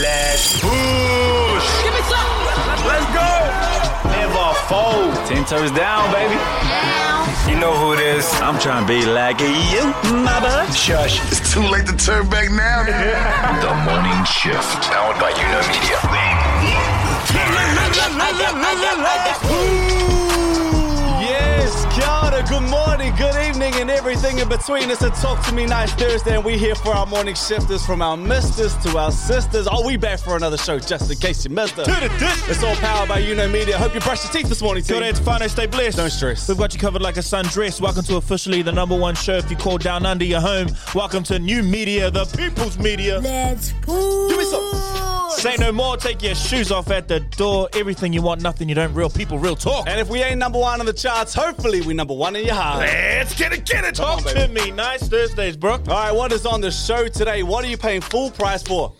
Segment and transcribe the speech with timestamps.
[0.00, 1.66] Let's push.
[1.84, 2.32] Give me some.
[2.88, 3.28] Let's go.
[4.08, 5.12] Never fold.
[5.28, 6.38] Ten toes down, baby.
[7.50, 8.26] You know who it is.
[8.40, 9.92] I'm trying to be like you,
[10.24, 10.72] my bud.
[10.74, 11.20] Shush.
[11.30, 12.84] It's too late to turn back now.
[13.60, 14.82] The Morning Shift.
[14.88, 15.60] Powered by YOUKNOW
[23.80, 24.90] and everything in between.
[24.90, 28.02] It's a Talk to Me Nice Thursday, and we here for our morning shifters from
[28.02, 29.66] our misters to our sisters.
[29.70, 31.86] Oh, we back for another show, just in case you missed it.
[31.88, 33.78] It's all powered by YOUKNOW Media.
[33.78, 35.02] Hope you brushed your teeth this morning, Kia team.
[35.02, 35.96] ora, it's Friday, stay blessed.
[35.96, 36.46] Don't stress.
[36.48, 37.80] We've got you covered like a sundress.
[37.80, 39.36] Welcome to officially the number one show.
[39.36, 43.18] If you call down under your home, welcome to new media, the people's media.
[43.20, 44.30] Let's push.
[44.30, 45.19] Give me some.
[45.36, 47.68] Say no more, take your shoes off at the door.
[47.74, 48.92] Everything you want, nothing you don't.
[48.94, 49.88] Real people, real talk.
[49.88, 52.54] And if we ain't number one on the charts, hopefully we number one in your
[52.54, 52.80] heart.
[52.80, 53.94] Let's get it, get it.
[53.94, 54.52] Talk on, to baby.
[54.52, 54.70] me.
[54.70, 55.72] Nice Thursdays, bro.
[55.72, 57.42] All right, what is on the show today?
[57.42, 58.92] What are you paying full price for?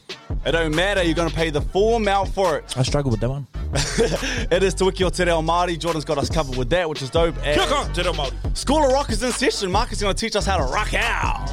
[0.47, 1.03] It don't matter.
[1.03, 2.77] You're going to pay the full amount for it.
[2.77, 3.47] I struggle with that one.
[4.51, 5.79] it is Te Wiki o Te Reo Māori.
[5.79, 7.37] Jordan's got us covered with that, which is dope.
[7.45, 8.57] And on, Te Reo Māori.
[8.57, 9.71] School of Rock is in session.
[9.71, 11.51] Marc is going to teach us how to rock out.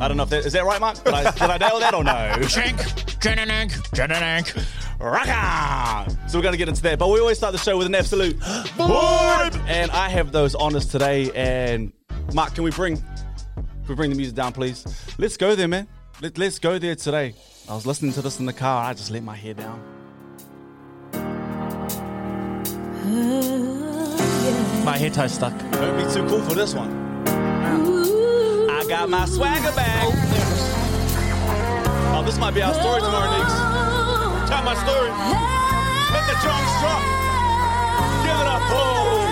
[0.00, 1.02] I don't know if that is that right, Marc.
[1.04, 2.46] Did I, did I nail that or no?
[2.46, 2.78] Shank,
[3.20, 4.64] jananank, jananank.
[4.98, 6.06] rock out.
[6.30, 7.94] So we're going to get into that, but we always start the show with an
[7.94, 9.58] absolute vibe.
[9.66, 11.30] And I have those honors today.
[11.34, 11.92] And
[12.32, 14.86] Marc, can we bring, can we bring the music down, please?
[15.18, 15.86] Let's go there, man.
[16.22, 17.34] Let, let's go there today.
[17.68, 18.84] I was listening to this in the car.
[18.84, 19.97] I just let my hair down.
[24.84, 25.56] My hair tie stuck.
[25.72, 26.90] Don't be too cool for this one.
[28.70, 30.04] I got my swagger back.
[32.14, 33.54] Oh, this might be our story tomorrow, Nicks.
[34.50, 35.10] Tell my story.
[36.12, 37.02] Let the drums drop.
[38.24, 39.27] Give it up, boys.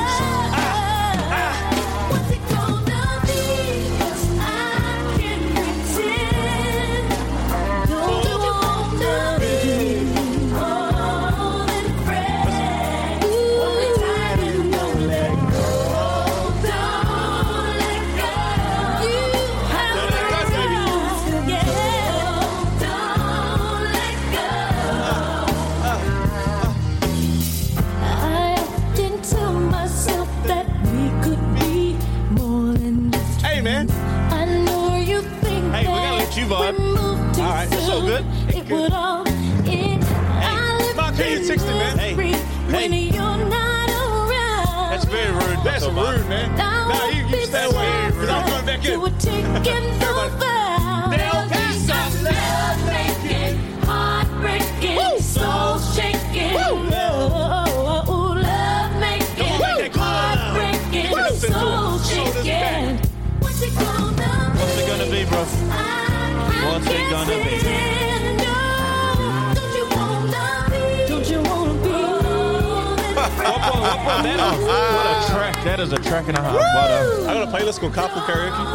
[36.36, 36.78] You vibe.
[36.78, 38.06] we moved All right, it's all soon.
[38.06, 38.54] good.
[38.54, 40.04] It would all end.
[40.04, 41.96] I live Marc, hey, you texting, man.
[41.98, 42.98] Hey, when hey.
[42.98, 44.90] you're not around.
[44.90, 45.64] That's very rude.
[45.64, 45.94] That's Dr.
[45.94, 46.16] Marc.
[46.18, 46.54] rude, man.
[46.56, 48.06] Now Nah, you, you stay away.
[48.10, 48.92] Because I'm going back in.
[48.92, 51.08] You were taking no vow.
[51.10, 56.52] There'll be some love making, heartbreaking, soul shaking.
[56.52, 56.90] Woo.
[56.92, 60.38] Oh, oh, oh love making, Come on, make that good love.
[60.38, 62.44] heartbreaking, Put us into soul it.
[62.44, 63.10] Shaking.
[63.40, 64.58] What's it gonna be?
[64.60, 66.15] What's it gonna be, bro?
[66.76, 67.56] What's it gonna be?
[69.56, 71.08] Don't you wanna be?
[71.08, 71.88] Don't you wanna be?
[73.16, 74.60] What brought, what brought that off?
[74.60, 75.64] What a track.
[75.64, 76.52] That is a track and a half.
[76.54, 78.66] What a- I got a playlist called Carpool Karaoke.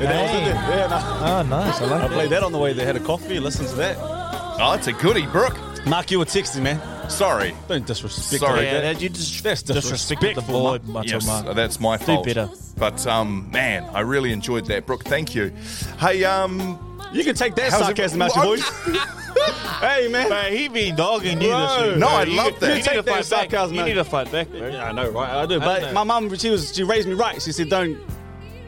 [0.00, 0.54] And that was in there.
[0.54, 1.38] Yeah, nah.
[1.38, 1.80] Oh, nice.
[1.80, 2.10] I like I that.
[2.10, 2.84] played that on the way there.
[2.86, 3.38] Had a coffee.
[3.38, 3.96] Listen to that.
[4.00, 5.56] Oh, it's a goodie, Brook.
[5.86, 6.80] Marc, you were texting, man.
[7.08, 7.54] Sorry.
[7.68, 8.64] Don't disrespect Sorry.
[8.64, 8.94] Yeah, that.
[8.94, 11.06] that, you just That's disrespected the disrespectful, board, Marc.
[11.06, 11.54] Macho Yes, Marc.
[11.54, 12.26] that's my fault.
[12.26, 12.50] better.
[12.76, 15.04] But um, man, I really enjoyed that, Brook.
[15.04, 15.52] Thank you.
[16.00, 16.78] Hey, um,
[17.12, 18.68] You can take that How's it- sarcasm out your voice.
[19.80, 20.28] hey, man.
[20.28, 21.88] Man, he been dogging you this Bro.
[21.88, 21.96] week.
[21.98, 22.16] No, bro.
[22.16, 22.66] I You- love that.
[22.66, 23.24] You You need take to that fight back.
[23.24, 24.68] sarcasm You need to fight back, bro.
[24.68, 25.30] Yeah, I know, right?
[25.30, 25.56] I do.
[25.56, 25.92] I But know.
[25.92, 27.40] my mum, she was, she raised me right.
[27.40, 27.98] She said, don't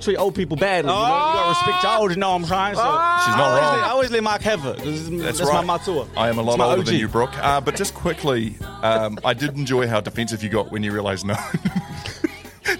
[0.00, 0.90] treat old people badly.
[0.90, 1.02] You, know?
[1.02, 2.10] you gotta respect your old.
[2.12, 2.74] You know what I'm trying.
[2.74, 3.76] So She's not I always wrong.
[3.76, 4.78] Let, I always let Marc have it.
[4.78, 5.64] 'cause that's, That's, right.
[5.66, 6.06] my matua.
[6.16, 6.86] I am a lot my older OG.
[6.86, 7.30] than you, Brook.
[7.36, 11.26] Uh, but just quickly, um, I did enjoy how defensive you got when you realised
[11.26, 11.34] no.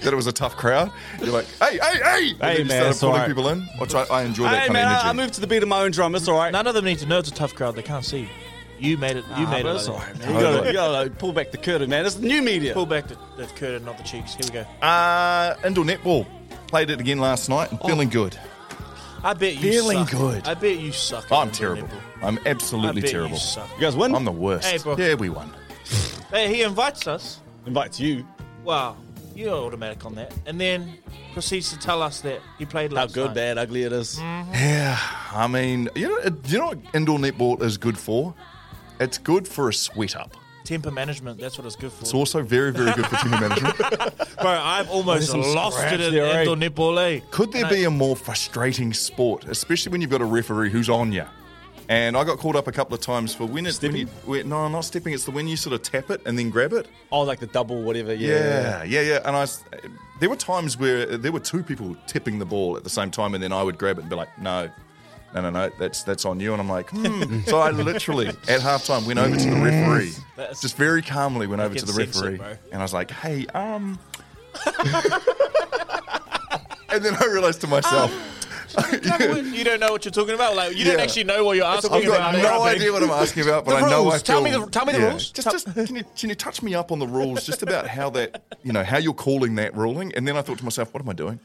[0.01, 0.91] that it was a tough crowd.
[1.19, 2.29] You're like, hey, hey, hey!
[2.31, 3.27] And Hey, then you man, started it's pulling alright.
[3.27, 3.61] people in.
[3.79, 5.07] Which I, I enjoy that Hey, kind man, of I, energy.
[5.09, 6.15] I moved to the beat of my own drum.
[6.15, 6.51] It's all right.
[6.51, 7.75] None of them need to know it's a tough crowd.
[7.75, 8.27] They can't see.
[8.79, 9.25] You made it.
[9.37, 9.75] You made it.
[9.75, 10.07] It's like all that.
[10.07, 10.35] right, man.
[10.35, 12.03] You gotta, you gotta pull back the curtain, man.
[12.05, 12.73] It's the new media.
[12.73, 14.33] Pull back the, the curtain, not the cheeks.
[14.33, 14.49] Here we
[14.81, 14.85] go.
[14.85, 16.25] Uh, indoor netball.
[16.67, 18.35] Played it again last night and feeling good.
[19.23, 20.11] I bet you Feeling suck.
[20.11, 20.47] good.
[20.47, 21.31] I bet you suck.
[21.31, 21.87] I'm at terrible.
[21.87, 22.01] netball.
[22.23, 23.33] I'm I absolutely bet terrible.
[23.33, 23.69] You suck.
[23.75, 24.15] You guys win?
[24.15, 24.65] I'm the worst.
[24.67, 24.97] Hey, bro.
[24.97, 25.53] Yeah, we won.
[26.31, 27.39] Hey, he invites us.
[27.67, 28.25] Invites you.
[28.63, 28.97] Wow,
[29.35, 30.97] you're automatic on that, and then
[31.33, 33.35] proceeds to tell us that he played How good, night.
[33.35, 34.19] bad, ugly it is.
[34.19, 34.97] Yeah,
[35.33, 38.33] I mean, you know, you know what indoor netball is good for?
[38.99, 40.35] It's good for a sweat up.
[40.63, 41.39] Temper management.
[41.39, 42.01] That's what it's good for.
[42.01, 43.77] It's also very, very good for team management.
[43.77, 46.39] Bro, I've almost There's some lost it scraps in there, eh?
[46.41, 47.17] indoor netball.
[47.17, 47.21] Eh?
[47.31, 50.87] Could there And be a more frustrating sport, especially when you've got a referee who's
[50.89, 51.25] on you?
[51.91, 54.47] And I got called up a couple of times for when it's when you, when,
[54.47, 55.13] no, not stepping.
[55.13, 56.87] It's the when you sort of tap it and then grab it.
[57.11, 58.13] Oh, like the double, whatever.
[58.13, 58.83] Yeah, Yeah.
[58.83, 59.19] yeah, yeah.
[59.25, 59.45] And I,
[60.21, 63.33] there were times where there were two people tipping the ball at the same time,
[63.33, 64.69] and then I would grab it and be like, no.
[65.33, 66.53] no, no, no, that's that's on you.
[66.53, 67.41] And I'm like, hmm.
[67.45, 70.13] so I literally at halftime went over to the referee,
[70.61, 73.47] just very calmly went over to the sense it, referee, and I was like, hey,
[73.47, 73.99] um.
[76.89, 78.11] and then I realized to myself,
[79.53, 80.55] you don't know what you're talking about.
[80.55, 81.03] Like you don't Yeah.
[81.03, 82.01] actually know what you're asking about.
[82.03, 82.43] I've got about.
[82.43, 82.75] no Right?
[82.75, 84.23] idea what I'm asking about, but The I know I rules.
[84.23, 85.09] Tell feel- me the- tell me the yeah.
[85.09, 85.31] rules.
[85.31, 88.09] Just, just can you can you touch me up on the rules, just about how
[88.11, 90.13] that you know how you're calling that ruling?
[90.15, 91.39] And then I thought to myself, what am I doing?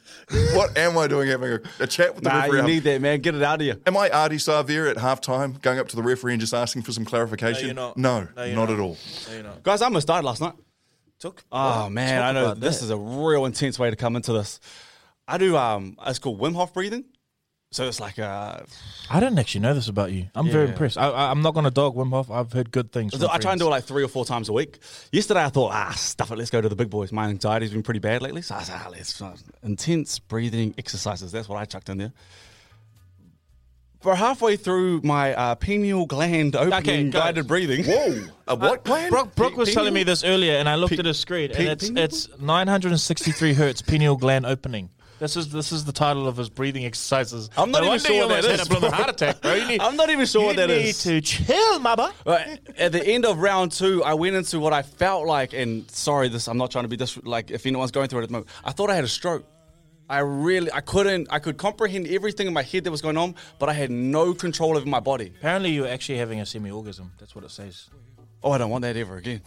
[0.54, 1.28] What am I doing?
[1.28, 2.58] Having a, a chat with the Nah, referee?
[2.58, 3.20] you need that, man.
[3.20, 3.80] Get it out of you.
[3.86, 6.92] Am I Artie Savir at halftime, going up to the referee and just asking for
[6.92, 7.66] some clarification?
[7.66, 7.96] you're not.
[7.96, 8.74] No, No, you're not not.
[8.74, 8.96] at all.
[9.28, 9.62] No, you're not.
[9.62, 10.54] Guys, I almost died last night.
[11.18, 11.42] Took.
[11.50, 14.60] Oh man, Talk I know this is a real intense way to come into this.
[15.26, 17.04] I do um it's called Wim Hof breathing.
[17.72, 18.60] So it's like uh
[19.10, 20.28] I didn't actually know this about you.
[20.34, 20.70] I'm very Yeah.
[20.72, 20.96] impressed.
[20.98, 22.30] I, I, I'm not going to dog Wim Hof.
[22.30, 23.22] I've heard good things.
[23.22, 24.78] I try and do it like three or four times a week.
[25.12, 27.12] Yesterday I thought, ah, stuff it, let's go to the big boys.
[27.12, 28.42] My anxiety's been pretty bad lately.
[28.42, 31.32] So I said, ah, let's uh, intense breathing exercises.
[31.32, 32.12] That's what I chucked in there.
[34.00, 37.22] For halfway through my uh, pineal gland opening guys.
[37.22, 37.84] guided breathing.
[37.84, 39.10] Whoa, a what plan?
[39.10, 41.50] Brook, Brook was Pe- telling me this earlier, and I looked Pe- at his screen,
[41.50, 42.04] pe- and it's pineal?
[42.04, 44.90] it's 963 hertz pineal gland opening.
[45.18, 47.48] This is this is the title of his breathing exercises.
[47.56, 48.68] I'm not No even sure what that is.
[48.68, 48.90] Had a bro.
[48.90, 49.54] heart attack, bro.
[49.68, 52.12] Need, I'm not even sure you what that need to chill, mama.
[52.26, 55.90] Right, at the end of round two, I went into what I felt like, and
[55.90, 58.28] sorry, this I'm not trying to be this like if anyone's going through it at
[58.28, 58.50] the moment.
[58.62, 59.46] I thought I had a stroke.
[60.08, 63.34] I really, I couldn't, I could comprehend everything in my head that was going on,
[63.58, 65.32] but I had no control over my body.
[65.38, 67.10] Apparently, you're actually having a semi-orgasm.
[67.18, 67.88] That's what it says.
[68.44, 69.40] Oh, I don't want that ever again.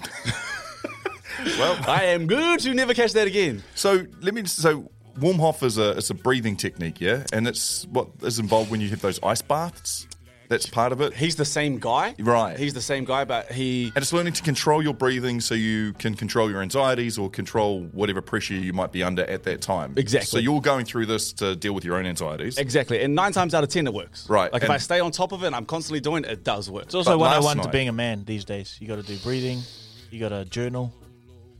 [1.57, 3.63] well, I am good to never catch that again.
[3.75, 4.43] So let me.
[4.45, 8.71] So Wim Hof is a it's a breathing technique, yeah, and it's what is involved
[8.71, 10.07] when you have those ice baths.
[10.47, 11.13] That's part of it.
[11.13, 12.57] He's the same guy, Right.
[12.57, 15.93] He's the same guy, but he And it's learning to control your breathing so you
[15.93, 19.93] can control your anxieties or control whatever pressure you might be under at that time.
[19.95, 20.25] Exactly.
[20.25, 22.57] So you're going through this to deal with your own anxieties.
[22.57, 24.27] exactly, and nine times out of ten it works.
[24.27, 26.31] Right, Like if and- I stay on top of it, and I'm constantly doing it.
[26.31, 26.85] It does work.
[26.85, 28.75] It's also But last 101 to night- being a man these days.
[28.79, 29.61] You got to do breathing.
[30.09, 30.91] You got to journal.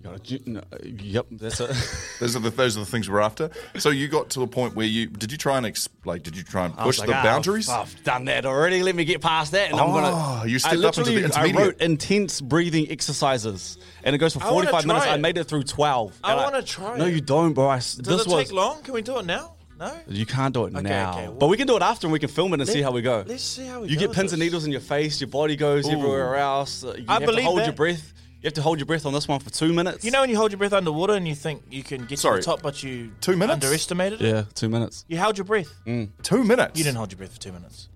[0.04, 1.69] Yep, that's it.
[2.19, 3.50] Those are the those are the things we're after.
[3.78, 6.36] So you got to a point where you did you try and ex, like did
[6.38, 7.68] you try and push like, the "Ah, boundaries?
[7.69, 8.81] I've done that already.
[8.84, 10.48] Let me get past that, and I'm Oh, gonna.
[10.48, 11.66] you I stepped up into the literally- I intermediate.
[11.66, 15.06] wrote intense breathing exercises, and it goes for I 45 minutes.
[15.06, 16.18] try I made it through 12.
[16.24, 17.68] I wanna try No, you don't, bro.
[17.68, 18.81] I s Does this it was take long?
[18.84, 19.54] Can we do it now?
[19.80, 19.94] No.
[20.10, 22.12] you can't do it Okay, now, okay, well- but we can do it after, and
[22.12, 23.24] we can film it and see how we go.
[23.25, 25.22] Let's see how we You go get with pins and needles in your face.
[25.22, 26.84] Your body goes everywhere else.
[26.84, 27.66] Uh, You I have to believe hold that.
[27.68, 28.13] your breath.
[28.41, 30.06] You have to hold your breath on this one for two minutes.
[30.06, 32.41] You know when you hold your breath underwater and you think you can get Sorry.
[32.41, 33.56] to the top, but you Two minutes?
[33.65, 34.25] underestimated it?
[34.33, 35.03] Yeah, two minutes.
[35.09, 35.68] You held your breath.
[35.86, 36.09] Mm.
[36.24, 36.77] Two minutes.
[36.77, 37.89] You didn't hold your breath for two minutes.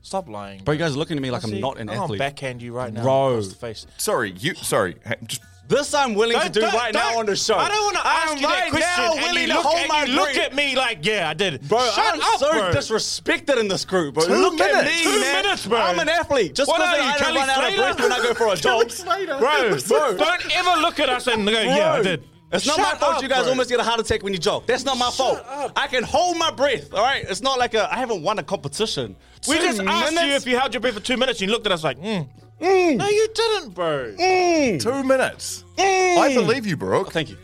[0.00, 0.62] Stop lying.
[0.64, 2.04] But you guys are looking at me like I I'm see- not an I'm gonna
[2.04, 2.18] athlete.
[2.18, 3.02] backhand you right now.
[3.02, 3.28] Bro.
[3.32, 3.86] across the face.
[3.98, 4.54] Sorry, you.
[4.54, 7.56] Sorry, ha- just This I'm willing to Don't- do don't- right now on the show.
[7.56, 8.88] I don't want to ask you that right question.
[9.04, 11.66] now and willing to look, hold my look at me like, yeah, I did.
[11.66, 12.70] Bro, Shut I'm up, so bro.
[12.70, 14.26] disrespected in this group, bro.
[14.26, 15.42] Two Look at me, Two man.
[15.42, 15.78] minutes, bro.
[15.80, 16.54] I'm an athlete.
[16.54, 18.34] Just What because are you, I don't Kelly run out of breath when I go
[18.34, 18.92] for a jog.
[19.38, 20.16] Bro, Bro.
[20.18, 22.24] don't ever look at us and go, yeah, I did.
[22.52, 23.50] It's not Shut my fault up, you guys bro.
[23.50, 24.64] almost get a heart attack when you jog.
[24.66, 25.38] That's not my fault.
[25.48, 25.72] up.
[25.76, 27.24] I can hold my breath, all right?
[27.28, 29.16] It's not like a, I haven't won a competition.
[29.48, 31.52] We Two just asked you if you held your breath for two minutes and you
[31.54, 32.28] looked at us like, mm.
[32.60, 34.14] No, you didn't, bro.
[34.16, 35.64] two minutes.
[35.78, 37.12] I believe you, Brook.
[37.12, 37.36] Thank you.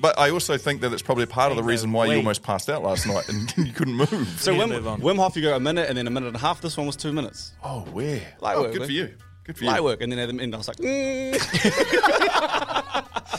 [0.00, 2.68] But I also think that it's probably part of the reason why you almost passed
[2.68, 4.28] out last night and you couldn't move.
[4.38, 5.00] So need to Wim, move on.
[5.00, 6.60] Wim Hof, you go a minute and then a minute and a half.
[6.60, 7.52] This one was two minutes.
[7.62, 8.20] oh, where?
[8.40, 8.88] Light oh, work, good man.
[8.88, 9.14] for you.
[9.44, 9.70] Good for you.
[9.70, 10.02] Light work.
[10.02, 11.34] And then at the end, I was like, mm.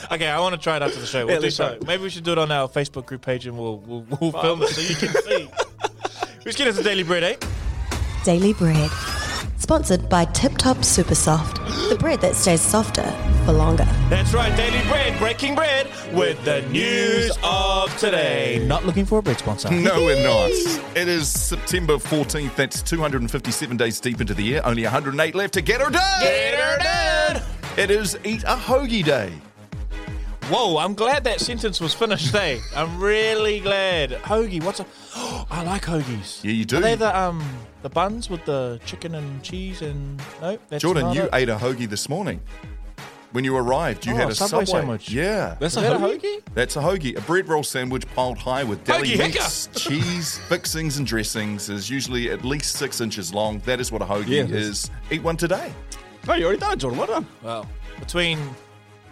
[0.12, 1.26] Okay, I want to try it after the show.
[1.28, 1.68] We'll Yeah, do so.
[1.74, 1.86] it.
[1.86, 4.62] Maybe we should do it on our Facebook group page and we'll we'll, we'll film
[4.64, 5.50] it so you can see.
[6.46, 7.36] Let's get into Daily Bread, eh?
[8.24, 8.90] Daily Bread.
[9.66, 11.56] Sponsored by Tip Top Super Soft,
[11.90, 13.02] the bread that stays softer
[13.46, 13.84] for longer.
[14.12, 18.64] That's right, Daily Bread, breaking bread with the news of today.
[18.68, 19.72] Not looking for a bread sponsor.
[19.72, 20.52] No, we're not.
[20.96, 22.56] It is September 14th.
[22.56, 24.62] That's 257 days deep into the year.
[24.64, 26.22] Only 108 left to get her done.
[26.22, 26.78] Get her
[27.34, 27.44] done.
[27.76, 29.34] It is Eat a Hoagie Day.
[30.50, 32.60] Whoa, I'm glad that sentence was finished, eh?
[32.76, 34.12] I'm really glad.
[34.12, 34.86] Hoagie, what's a.
[35.50, 36.44] I like hoagies.
[36.44, 36.78] Yeah, you do.
[36.78, 37.44] Are they the, um,
[37.82, 40.22] the buns with the chicken and cheese and.
[40.42, 41.30] No, that's Jordan, not you it.
[41.34, 42.42] ate a hoagie this morning.
[43.32, 45.10] When you arrived, you Oh, had a Subway Subway, sandwich.
[45.10, 45.58] Yeah.
[45.60, 46.22] that's Is a that a hoagie?
[46.22, 46.42] hoagie?
[46.54, 51.08] That's a hoagie, a bread roll sandwich piled high with deli meats, cheese, fixings, and
[51.08, 51.70] dressings.
[51.70, 53.60] Is usually at least six inches long.
[53.66, 54.68] That is what a hoagie Yeah, it is.
[54.84, 54.92] is.
[55.10, 55.74] Eat one today.
[56.28, 57.00] No, you already done it, Jordan.
[57.00, 57.28] Well done.
[57.42, 57.68] Well,
[58.00, 58.40] between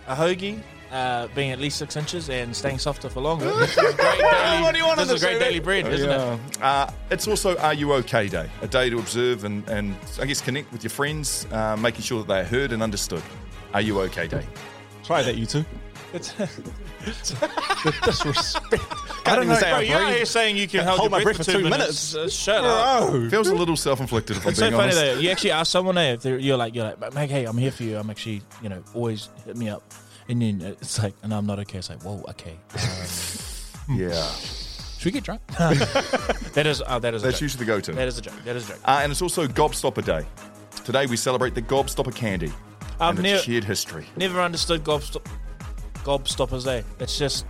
[0.08, 0.62] a hoagie
[0.94, 4.62] uh, being at least six inches and staying softer for longer, this is great daily,
[4.62, 6.40] What do you want this on is the great daily bread, isn't it?
[6.62, 10.40] Uh, it's also Are You OK Day, a day to observe and, and I guess
[10.40, 13.24] connect with your friends, uh, making sure that they're heard and understood.
[13.74, 14.46] Are You OK Day?
[15.04, 15.66] Try that, you two.
[16.14, 16.32] It's,
[18.06, 18.84] Disrespect.
[19.26, 19.56] I don't know.
[19.56, 21.52] say Bro, you're out here saying you can hold, hold your my breath, breath for
[21.54, 22.16] two minutes.
[22.16, 23.10] Uh, shut up.
[23.32, 25.00] Feels a little self-inflicted if I'm It's so being funny honest.
[25.02, 25.20] though.
[25.20, 27.84] You actually ask someone there if you're like you're like, Meg, hey, I'm here for
[27.84, 27.98] you.
[27.98, 29.84] I'm actually you know always hit me up,
[30.30, 31.78] and then it's like, and I'm not okay.
[31.80, 32.58] It's like, whoa, okay.
[33.90, 34.30] Um, Yeah,
[34.98, 35.42] should we get drunk?
[35.58, 37.42] that is uh, that is a that's joke.
[37.42, 37.92] usually the go-to.
[37.92, 38.34] that is a joke.
[38.46, 38.82] That is a joke.
[38.86, 40.26] Uh, and it's also Gobstopper Day.
[40.86, 42.52] Today we celebrate the Gobstopper candy
[43.00, 44.06] I've and never its shared history.
[44.16, 45.26] never understood gobstop
[46.04, 46.66] gobstoppers.
[46.68, 46.82] Eh?
[47.00, 47.46] It's just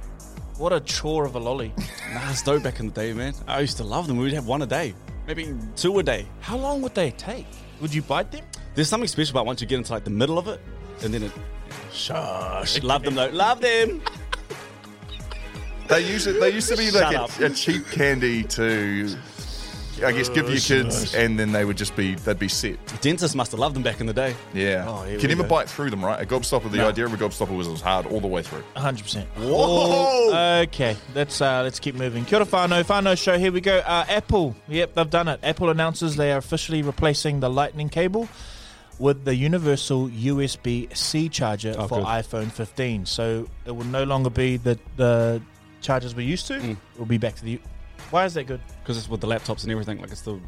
[0.57, 1.71] what a chore of a lolly.
[2.13, 3.33] Nah, it's dope back in the day, man.
[3.47, 4.17] I used to love them.
[4.17, 4.93] We'd have one a day,
[5.27, 6.27] maybe two a day.
[6.41, 7.47] How long would they take?
[7.81, 8.45] Would you bite them?
[8.75, 10.59] There's something special about once you get into like the middle of it,
[11.03, 11.31] and then it.
[11.91, 12.81] Shush.
[12.83, 13.29] Love them though.
[13.29, 14.01] Love them.
[15.89, 17.39] They used to, they used to be like Shut up.
[17.39, 19.15] a, a cheap candy to,
[20.03, 22.77] I guess, give your kids, and then they would just be they'd be set.
[23.01, 24.33] Dentists must have loved them back in the day.
[24.53, 25.49] Yeah, Oh, you we can never go.
[25.49, 26.19] bite through them, right?
[26.21, 26.87] A gobstopper, the No.
[26.87, 28.63] idea of a gobstopper was it was hard all the way through.
[28.75, 29.27] hundred percent.
[29.37, 30.61] Whoa!
[30.63, 32.23] Okay, let's uh, let's keep moving.
[32.25, 33.37] Kia ora whanau, whanau show.
[33.37, 33.79] Here we go.
[33.79, 34.55] Uh, Apple.
[34.69, 35.41] Yep, they've done it.
[35.43, 38.29] Apple announces they are officially replacing the Lightning cable
[38.99, 42.07] with the universal USB C charger Oh, for good.
[42.07, 43.05] iPhone 15.
[43.05, 45.41] So it will no longer be the the
[45.81, 46.53] chargers we're used to.
[46.55, 46.71] Mm.
[46.71, 47.59] It will be back to the.
[48.11, 48.61] Why is that good?
[48.81, 49.99] because it's with the laptops and everything.
[50.01, 50.39] Like it's the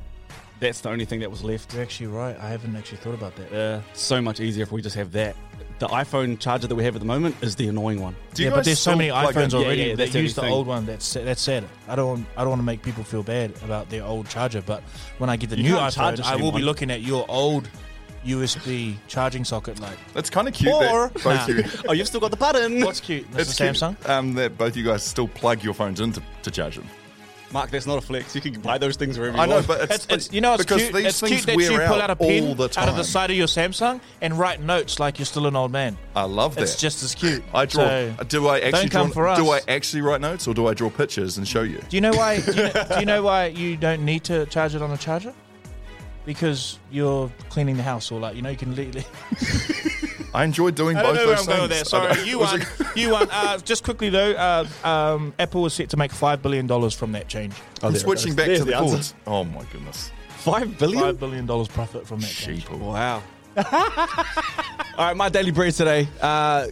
[0.59, 1.73] that's the only thing that was left.
[1.73, 2.37] You're actually right.
[2.39, 3.51] I haven't actually thought about that.
[3.51, 5.35] Yeah, so much easier if we just have that.
[5.79, 8.15] The iPhone charger that we have at the moment is the annoying one.
[8.33, 9.55] Do you yeah, but there's so many iPhones in?
[9.65, 10.53] Already yeah, that the use the thing.
[10.53, 10.85] old one.
[10.85, 11.65] That's that's sad.
[11.89, 14.61] I don't want, I don't want to make people feel bad about their old charger,
[14.61, 14.81] but
[15.17, 17.25] when I get the You new can't iPhone, I same will be looking at your
[17.27, 17.69] old
[18.25, 19.79] USB charging socket.
[19.79, 21.47] Like, That's kind of cute Or- that both Nah.
[21.47, 21.63] you.
[21.89, 22.81] Oh, you've still got the button.
[22.83, 23.25] what's cute?
[23.31, 24.09] That's It's a cute, Samsung.
[24.09, 26.87] Um, that both you guys still plug your phones in to, to charge them.
[27.51, 28.33] Mark, that's not a flex.
[28.35, 29.67] You can buy those things wherever you I know, want.
[29.67, 30.93] but it's, It's, it's you know it's because cute.
[30.95, 32.83] these It's things cute that wear you pull out out a pen all the time.
[32.83, 35.71] out of the side of your Samsung and write notes like you're still an old
[35.71, 35.95] man.
[36.15, 36.63] I love that.
[36.63, 37.43] It's just as cute.
[37.53, 37.83] I draw.
[37.87, 39.37] So, do I actually don't come draw, for us.
[39.37, 41.81] Do I actually write notes or do I draw pictures and show you?
[41.87, 42.41] Do you know why?
[42.41, 44.97] Do you know, do you know why you don't need to charge it on a
[44.97, 45.33] charger?
[46.25, 48.75] Because you're cleaning the house, or like you know, you can.
[48.75, 49.03] Le- le-
[50.33, 51.91] I enjoy doing I both don't know where those I'm going with things.
[51.91, 51.97] that.
[51.97, 52.89] I Sorry, don't- you was won.
[52.95, 53.27] You won.
[53.31, 57.11] Uh, just quickly though, uh, um, Apple was set to make five billion dollars from
[57.13, 57.53] that change.
[57.83, 59.15] Oh, I'm switching back There's to the, the answer.
[59.27, 60.11] Oh my goodness.
[60.29, 61.01] Five billion.
[61.03, 62.67] Five billion dollars profit from that change.
[62.69, 63.23] Wow.
[63.57, 66.07] All right, my daily bread today.
[66.21, 66.67] Uh,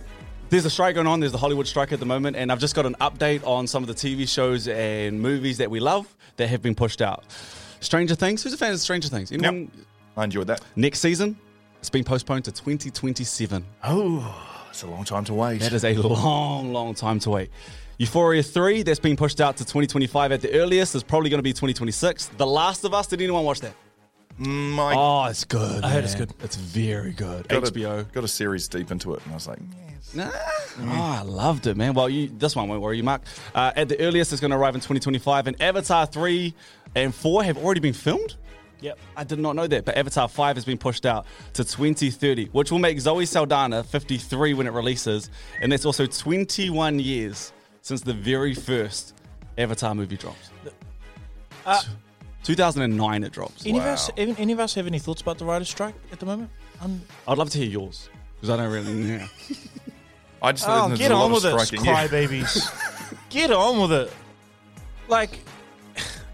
[0.50, 1.20] there's a strike going on.
[1.20, 3.82] There's the Hollywood strike at the moment, and I've just got an update on some
[3.84, 7.24] of the TV shows and movies that we love that have been pushed out.
[7.84, 8.44] Stranger Things.
[8.44, 9.32] Who's a fan of Stranger Things?
[9.32, 9.72] Anyone?
[10.16, 10.62] I enjoyed that.
[10.76, 11.38] Next season,
[11.80, 13.66] it's been postponed to 2027.
[13.84, 15.62] Oh, it's a long time to wait.
[15.62, 17.50] That is a long, long time to wait.
[17.98, 20.96] Euphoria 3, that's been pushed out to 2025 at the earliest.
[20.96, 22.28] It's probably going to be 2026.
[22.38, 23.76] The Last of Us, did anyone watch that?
[24.38, 25.84] My Oh, it's good.
[25.84, 26.34] I heard it's good.
[26.42, 27.48] It's very good.
[27.48, 28.00] got HBO.
[28.00, 30.16] A, got a series deep into it, and I was like, yes.
[30.16, 30.32] Nah.
[30.82, 31.94] Oh, I loved it, man.
[31.94, 33.22] Well, you, this one won't worry you, Marc.
[33.54, 36.54] Uh, at the earliest, it's going to arrive in 2025, and Avatar 3
[36.96, 38.36] and 4 have already been filmed.
[38.82, 39.00] Yep.
[39.16, 42.70] I did not know that, but Avatar 5 has been pushed out to 2030, which
[42.70, 45.30] will make Zoe Saldana 53 when it releases,
[45.62, 49.16] and that's also 21 years since the very first
[49.58, 50.50] Avatar movie drops.
[51.66, 51.82] Uh,
[52.44, 53.66] 2009 it drops.
[53.66, 54.10] any of us?
[54.18, 56.50] Any, any of us have any thoughts about the writer's strike at the moment?
[56.82, 59.14] Um, I'd love to hear yours because I don't really.
[59.14, 59.28] Yeah.
[60.42, 61.86] I just oh, there's get on with it, striking.
[61.86, 62.06] Yeah.
[62.06, 63.18] crybabies.
[63.30, 64.14] get on with it.
[65.08, 65.40] Like,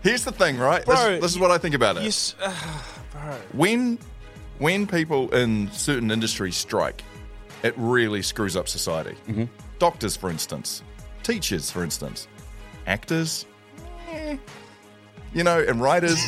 [0.03, 0.85] Here's the thing, right?
[0.85, 2.03] Bro, this, this is what I think about it.
[2.03, 2.53] you, s- uh,
[3.11, 3.35] bro.
[3.53, 3.99] when
[4.59, 7.03] when people in certain industries strike,
[7.63, 9.15] it really screws up society.
[9.27, 9.45] Mm-hmm.
[9.79, 10.83] Doctors, for instance,
[11.23, 12.27] teachers, for instance,
[12.87, 13.45] actors,
[14.11, 14.37] eh.
[15.33, 16.17] You know, and writers.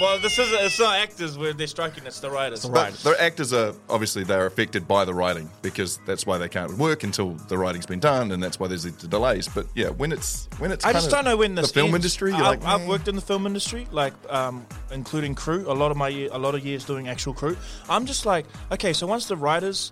[0.00, 2.64] Well, this is it's not actors where they're striking; it's the writers.
[2.64, 6.78] but the actors are obviously they're affected by the writing because that's why they can't
[6.78, 9.48] work until the writing's been done, and that's why there's the delays.
[9.48, 11.96] But yeah, when it's when it's I just kinda don't know when the film ends.
[11.96, 12.30] industry.
[12.30, 15.64] You're I've, like, I've worked in the film industry, like um, including crew.
[15.68, 17.56] A lot of my year, a lot of years doing actual crew.
[17.88, 19.90] I'm just like, okay, so once the writers,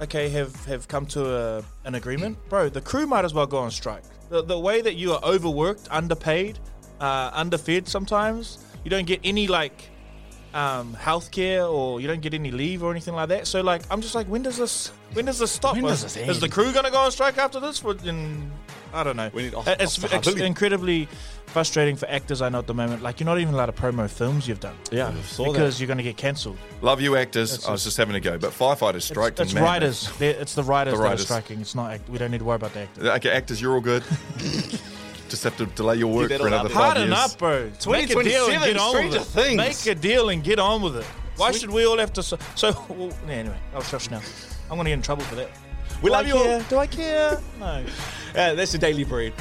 [0.00, 3.58] okay, have have come to a, an agreement, bro, the crew might as well go
[3.58, 4.02] on strike.
[4.30, 6.58] The the way that you are overworked, underpaid,
[7.00, 9.90] uh, underfed sometimes, you don't get any like
[10.54, 13.46] um, healthcare or you don't get any leave or anything like that.
[13.46, 15.74] So like, I'm just like, when does this when does this stop?
[15.74, 17.78] When does Is- this Is the crew gonna go on strike after this?
[17.78, 18.50] For, in,
[18.92, 19.30] I don't know.
[19.32, 21.08] We need off- it's off it's incredibly
[21.46, 22.42] frustrating for actors.
[22.42, 24.76] I know at the moment, like you're not even allowed to promo films you've done
[24.90, 26.56] Yeah, I saw because you're going to get cancelled.
[26.82, 27.54] Love you, actors.
[27.54, 29.32] It's I was just having a go, but firefighters strike.
[29.38, 30.10] It's, it's writers.
[30.18, 31.60] They're- It's the writers The that are striking.
[31.60, 31.92] It's not.
[31.92, 33.04] act- We don't need to worry about the actors.
[33.06, 34.02] Okay, actors, you're all good.
[35.28, 37.18] just have to delay your work for another out five Harden years.
[37.18, 37.70] up, bro.
[37.88, 39.22] Make a deal and get on with it.
[39.24, 39.56] Things.
[39.56, 41.04] Make a deal and get on with it.
[41.36, 42.22] Why should we all have to?
[42.22, 44.20] So, so well, yeah, anyway, I'll shush now.
[44.70, 45.50] I'm going to get in trouble for that.
[46.02, 46.44] We Do love I you all.
[46.44, 46.60] care?
[46.68, 47.40] Do I care?
[47.58, 47.84] No.
[48.34, 49.32] Yeah, uh, that's your daily bread.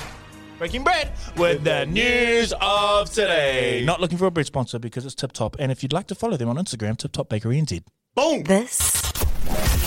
[0.58, 3.84] Breaking bread with the news of today.
[3.86, 5.56] Not looking for a bread sponsor because it's Tip Top.
[5.60, 7.84] And if you'd like to follow them on Instagram, Tip Top Bakery NZ.
[8.16, 8.44] Boom.
[8.44, 8.80] This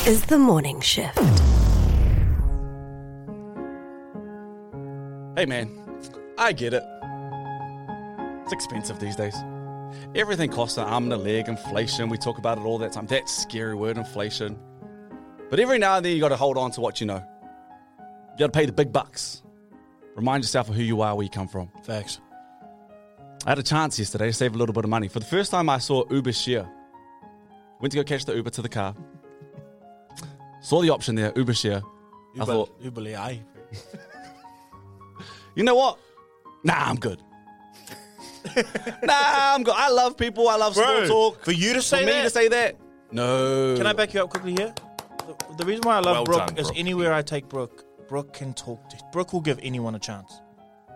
[0.07, 1.19] is the morning shift.
[5.37, 5.69] Hey man,
[6.39, 6.83] I get it.
[8.43, 9.35] It's expensive these days.
[10.15, 11.49] Everything costs an arm and a leg.
[11.49, 12.09] Inflation.
[12.09, 13.07] We talk about it all that time.
[13.07, 14.59] That scary word, inflation.
[15.51, 17.25] But every now and then you got to hold on to what you know.
[18.33, 19.43] You got to pay the big bucks.
[20.15, 21.71] Remind yourself of who you are, where you come from.
[21.85, 22.21] Facts.
[23.45, 25.09] I had a chance yesterday to save a little bit of money.
[25.09, 26.69] For the first time, I saw Uber share.
[27.81, 28.95] Went to go catch the Uber to the car.
[30.61, 31.83] Saw the option there, Uber share.
[32.41, 33.41] I thought, Uber AI.
[35.55, 35.99] you know what?
[36.67, 37.23] Nah, I'm good.
[38.57, 39.75] nah, I'm good.
[39.77, 40.49] I love people.
[40.49, 41.45] I love small talk.
[41.45, 42.23] for you to say for me that?
[42.25, 42.77] to say that,
[43.13, 43.75] no.
[43.77, 44.75] Can I back you up quickly here?
[45.27, 46.77] The, the reason why I love Well Brook done, is Brook.
[46.77, 48.97] anywhere I take Brook, Brook can talk to.
[49.13, 50.41] Brook will give anyone a chance.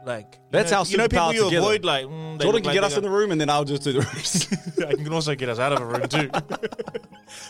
[0.05, 1.59] Like you That's know, how you know people you together.
[1.59, 1.85] avoid.
[1.85, 3.49] Like mm, they Jordan look can like get they us in the room, and then
[3.49, 4.53] I'll just do the rest.
[4.85, 6.31] I can also get us out of a room too.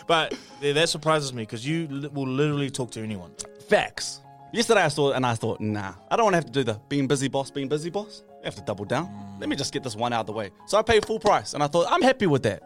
[0.05, 3.31] but yeah, that surprises me because you li- will literally talk to anyone.
[3.67, 4.20] Facts.
[4.53, 6.63] Yesterday I saw it and I thought, nah, I don't want to have to do
[6.63, 8.23] the being busy boss, being busy boss.
[8.41, 9.07] I have to double down.
[9.07, 9.39] Mm.
[9.39, 10.51] Let me just get this one out of the way.
[10.65, 12.61] So I paid full price and I thought, I'm happy with that.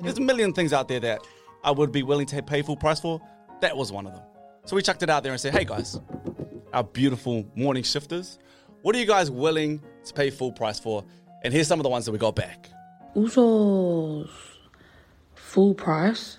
[0.00, 1.20] There's a million things out there that
[1.64, 3.20] I would be willing to pay full price for.
[3.60, 4.22] That was one of them.
[4.64, 6.00] So we chucked it out there and said, hey guys,
[6.72, 8.38] our beautiful morning shifters,
[8.82, 11.04] what are you guys willing to pay full price for?
[11.42, 12.70] And here's some of the ones that we got back.
[13.16, 14.30] Usos
[15.34, 16.38] full price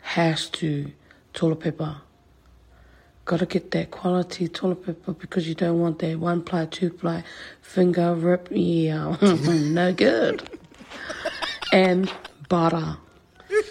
[0.00, 0.90] has to
[1.32, 2.00] toilet paper.
[3.24, 7.22] Gotta get that quality toilet paper because you don't want that one ply, two ply,
[7.60, 8.48] finger rip.
[8.50, 10.42] Yeah, no good.
[11.72, 12.10] and
[12.48, 12.96] butter.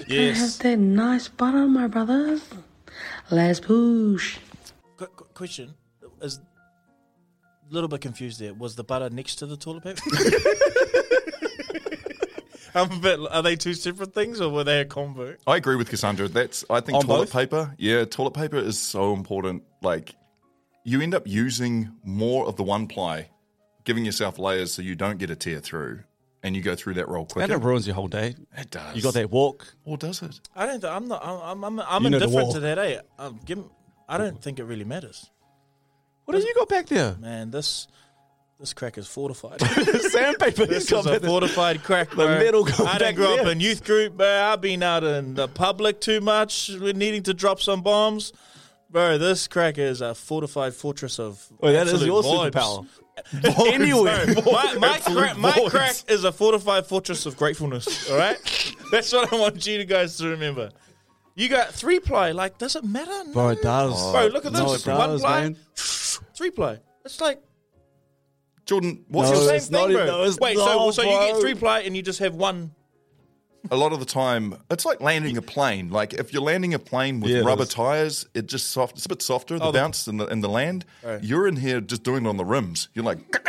[0.08, 2.42] Gotta have that nice butter, my brothers.
[3.30, 4.38] Let's push.
[4.98, 5.74] Qu- qu- question
[6.22, 6.38] is
[7.70, 8.54] a little bit confused there.
[8.54, 10.02] Was the butter next to the toilet paper?
[12.76, 13.20] I'm a bit.
[13.32, 15.36] Are they two separate things or were they a combo?
[15.48, 16.28] I agree with Cassandra.
[16.28, 17.34] That's I think On toilet both?
[17.34, 17.74] paper.
[17.78, 19.64] Yeah, toilet paper is so important.
[19.82, 20.16] Like
[20.84, 23.30] you end up using more of the one ply,
[23.84, 26.02] giving yourself layers so you don't get a tear through,
[26.44, 28.36] and you go through that roll And it ruins your whole day.
[28.58, 28.96] It does.
[28.96, 29.74] You got that walk.
[29.86, 30.40] or does it?
[30.56, 30.82] I don't.
[30.82, 31.22] Th- I'm not.
[31.24, 31.64] I'm.
[31.64, 31.80] I'm.
[31.80, 32.78] I'm You know the indifferent to that.
[32.80, 33.00] Eh?
[33.20, 33.64] Um, give,
[34.08, 35.30] I don't think it really matters.
[36.26, 37.16] What have you got back there?
[37.20, 37.88] Man, this
[38.62, 39.60] this crack is fortified.
[40.12, 40.66] Sandpaper.
[40.68, 42.38] This is a fortified crack, The bro.
[42.40, 44.28] metal I back didn't grow up in youth group, bro.
[44.28, 46.70] I've been out in the public too much.
[46.80, 48.32] We're needing to drop some bombs.
[48.90, 51.44] Bro, this crack is a fortified fortress of.
[51.62, 52.52] Oh, that is absolute your vibes.
[52.52, 52.88] superpower.
[53.74, 54.26] Anywhere.
[54.26, 58.10] Bro, my, my, Absolute crack, my crack is a fortified fortress of gratefulness.
[58.12, 58.38] All right,
[58.92, 60.70] that's what I want you guys to remember.
[61.36, 62.32] You got three ply.
[62.32, 63.32] Like, does it matter?
[63.32, 64.12] Bro, it does.
[64.12, 64.86] Bro, look at No, this.
[64.86, 65.56] it One does, ply, man.
[65.76, 66.78] three ply.
[67.06, 67.42] It's like
[68.72, 70.06] Jordan, what's what's No, the same it's thing, not- bro?
[70.06, 72.72] no, it's Wait, not, so so you get three ply and you just have one.
[73.70, 75.90] a lot of the time it's like landing a plane.
[75.90, 77.70] Like if you're landing a plane with Yeah, it rubber is.
[77.70, 78.96] tires, it just soft.
[78.96, 79.60] It's a bit softer.
[79.60, 80.86] The Oh, bounce and the and the land.
[81.04, 81.22] Right.
[81.22, 82.88] You're in here just doing it on the rims.
[82.94, 83.20] You're like.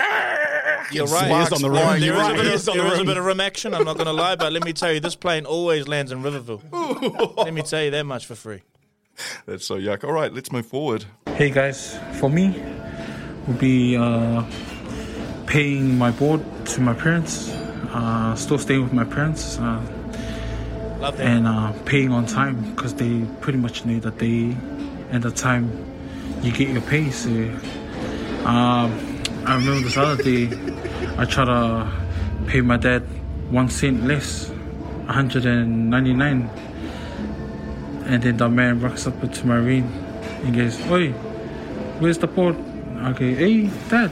[0.91, 1.53] You're Sparks right.
[1.53, 2.11] on the flying rim.
[2.11, 2.35] There is, a everywhere.
[2.45, 3.07] bit, Yes, of, on the there is a rim.
[3.07, 3.73] bit of rim action.
[3.75, 6.23] I'm not going to lie, but let me tell you, this plane always lands in
[6.23, 7.37] Riverville.
[7.39, 8.63] let me tell you that much for free.
[9.47, 10.05] That's so yuck.
[10.05, 11.07] All right, let's move forward.
[11.29, 12.61] Hey guys, for me,
[13.47, 14.45] would be uh,
[15.53, 17.51] paying my board to my parents,
[17.93, 19.85] uh, still staying with my parents, uh,
[20.99, 21.21] that.
[21.21, 24.57] and uh, paying on time because they pretty much know that they,
[25.11, 25.71] at the time,
[26.41, 27.11] you get your pay.
[27.11, 27.29] So,
[28.49, 28.89] um,
[29.45, 30.49] I remember this other day,
[31.19, 31.87] I tried to
[32.47, 33.03] pay my dad
[33.51, 36.51] one cent less, 199
[38.07, 39.85] and then the man walks up to my ring
[40.45, 41.11] and goes, Oi,
[42.01, 42.57] where's the board?
[43.13, 44.11] Okay, Hey, dad,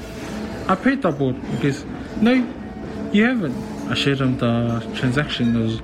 [0.71, 1.35] I paid the board.
[1.35, 1.85] He goes,
[2.21, 2.31] No,
[3.11, 3.57] you haven't.
[3.91, 5.81] I showed him the transaction, it was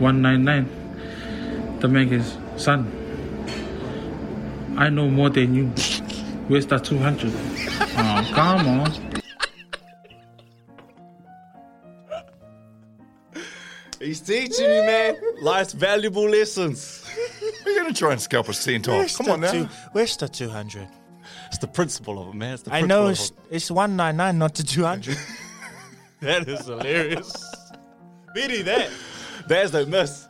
[0.00, 1.78] 199.
[1.80, 2.90] The man goes, Son,
[4.78, 5.66] I know more than you.
[6.48, 7.30] Where's the 200?
[7.34, 8.90] oh, come on.
[13.98, 15.16] He's teaching you, man.
[15.42, 17.06] Life's valuable lessons.
[17.66, 19.14] We're going to try and scalp a cent off.
[19.18, 19.52] Come the on now.
[19.52, 20.88] Two, where's the 200?
[21.50, 22.54] It's the principle of it, man.
[22.54, 23.36] It's the I principle know of it's, it.
[23.50, 25.18] it's 199, not the 200.
[26.20, 27.54] that is hilarious.
[28.32, 28.88] Biddy, that.
[29.48, 30.28] There's no miss.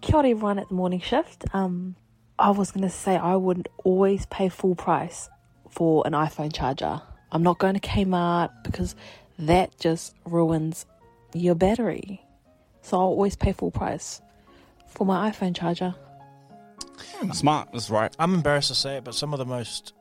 [0.00, 1.44] Kia ora everyone at the morning shift.
[1.52, 1.94] Um,
[2.40, 5.28] I was going to say I wouldn't always pay full price
[5.68, 7.00] for an iPhone charger.
[7.30, 8.96] I'm not going to Kmart because
[9.38, 10.86] that just ruins
[11.34, 12.20] your battery.
[12.82, 14.20] So I'll always pay full price
[14.88, 15.94] for my iPhone charger.
[17.32, 17.68] Smart.
[17.72, 18.12] That's right.
[18.18, 19.92] I'm embarrassed to say it, but some of the most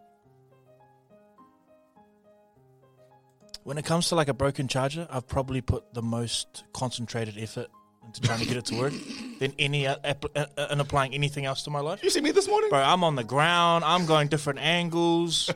[3.70, 7.68] when it comes to like a broken charger, I've probably put the most concentrated effort
[8.10, 8.94] into trying to get it to work
[9.38, 12.04] than any uh, app- uh, uh, and applying anything else to my life.
[12.04, 12.72] You see me this morning?
[12.72, 13.84] Bro, I'm on the ground.
[13.86, 15.52] I'm going different angles.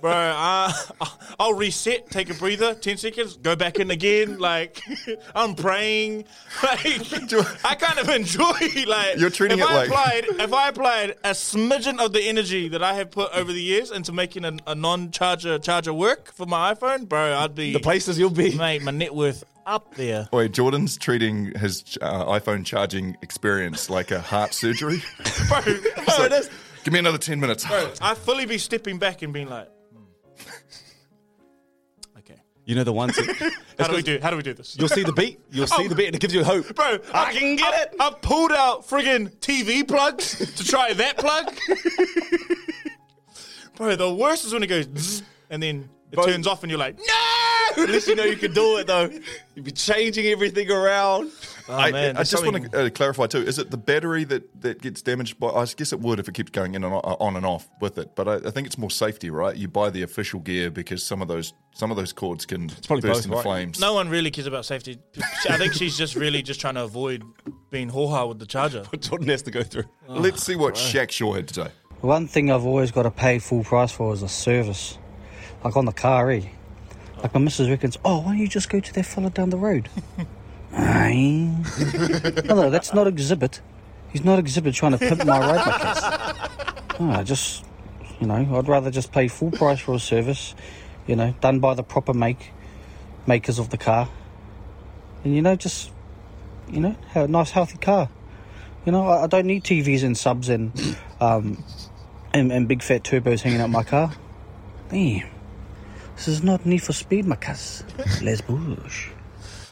[0.00, 0.74] Bro, I,
[1.38, 4.38] I'll reset, take a breather, 10 seconds, go back in again.
[4.38, 4.80] Like,
[5.34, 6.24] I'm praying.
[6.62, 8.52] Like, I kind of enjoy,
[8.86, 12.22] like, You're treating if it I like- Applied, if I applied a smidgen of the
[12.22, 16.32] energy that I have put over the years into making a, a non-charger charger work
[16.32, 17.72] for my iPhone, bro, I'd be...
[17.72, 18.56] The places you'll be.
[18.56, 20.28] Mate, my net worth up there.
[20.32, 25.02] Wait, Jordan's treating his uh, iPhone charging experience like a heart surgery.
[25.48, 26.50] Bro, He's bro, like, that's-
[26.84, 27.66] Give me another 10 minutes.
[27.66, 30.02] bro, I'd fully be stepping back and being like, hmm.
[32.18, 32.36] okay.
[32.66, 33.18] You know the ones.
[33.78, 34.18] How do we do?
[34.20, 34.76] How do we do this?
[34.78, 35.40] You'll see the beat.
[35.50, 36.74] You'll see the beat, and it gives you hope.
[36.74, 37.94] Bro, I can get it.
[37.98, 41.56] I've pulled out friggin' TV plugs to try that plug.
[43.76, 46.26] Bro, the worst is when it goes and then it Bro.
[46.26, 47.23] turns off and you're like, no!
[47.76, 49.10] At least you know you can do it, though.
[49.54, 51.30] You'll be changing everything around.
[51.68, 53.38] Oh, I, man, I there's just something- want to uh, clarify too.
[53.38, 55.48] Is it the battery that, that gets damaged by?
[55.48, 57.96] I guess it would if it keeps going in and on, on and off with
[57.98, 58.14] it.
[58.14, 59.56] But I, I think it's more safety, right?
[59.56, 63.00] You buy the official gear because some of those some of those cords can probably
[63.08, 63.42] burst both, into right?
[63.42, 63.80] flames.
[63.80, 64.98] No one really cares about safety.
[65.48, 67.24] I think she's just really just trying to avoid
[67.70, 68.84] being hoha with the charger.
[69.00, 69.84] Jordan has to go through.
[70.06, 71.68] Let's see what Shaq Shaw had to say.
[72.00, 74.98] One thing I've always got to pay full price for is a service.
[75.64, 76.42] Like on the car, eh?
[77.24, 79.56] Like my missus reckons, oh, why don't you just go to that fella down the
[79.56, 79.88] road?
[80.74, 81.48] Aye.
[82.44, 83.62] no, no, that's not exhibit.
[84.10, 86.48] He's not exhibit trying to pimp my ride, my.
[87.00, 87.64] No, I just,
[88.20, 90.54] you know, I'd rather just pay full price for a service,
[91.06, 92.52] you know, done by the proper make,
[93.26, 94.10] makers of the car.
[95.24, 95.92] And, you know, just,
[96.70, 98.10] you know, have a nice, healthy car.
[98.84, 100.78] You know, I, I don't need TVs and subs and,
[101.22, 101.64] um,
[102.34, 104.12] and, and big fat turbos hanging out my car.
[104.90, 105.33] Damn.
[106.16, 107.84] This is not Need for Speed, my cuz.
[108.22, 109.08] Les Bush.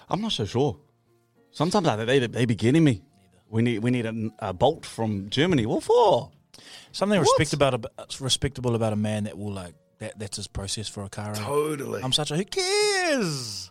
[0.09, 0.77] I'm not so sure.
[1.51, 3.03] Sometimes I, they they be getting me.
[3.49, 5.67] We need we need a, a bolt from Germany.
[5.67, 6.31] What for?
[6.93, 7.29] Something What?
[7.39, 10.19] respect about a, respectable about a man that will like that.
[10.19, 11.35] That's his process for a car.
[11.35, 12.03] Totally.
[12.03, 13.71] I'm such a who cares?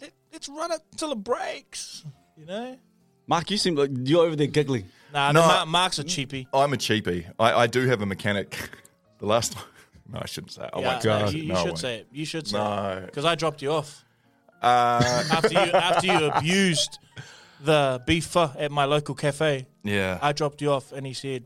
[0.00, 2.04] Let, let's run it till it breaks.
[2.36, 2.78] You know.
[3.26, 4.86] Marc, you seem like you're over there giggling.
[5.12, 6.46] Nah, No, no, I- Marc, Marc's a cheapie.
[6.54, 7.26] I'm a cheapie.
[7.38, 8.56] I, I do have a mechanic.
[9.20, 9.64] The last time.
[10.12, 10.64] No, I shouldn't say.
[10.64, 10.70] It.
[10.74, 11.32] I yeah, won't say it.
[11.34, 11.78] you, you No, I should won't.
[11.78, 12.06] say it.
[12.12, 12.98] You should say No.
[13.02, 14.04] it because I dropped you off
[14.62, 16.98] Uh, after you after you abused
[17.62, 19.66] the beef at my local cafe.
[19.84, 20.18] yeah.
[20.20, 21.44] I dropped you off, and he said,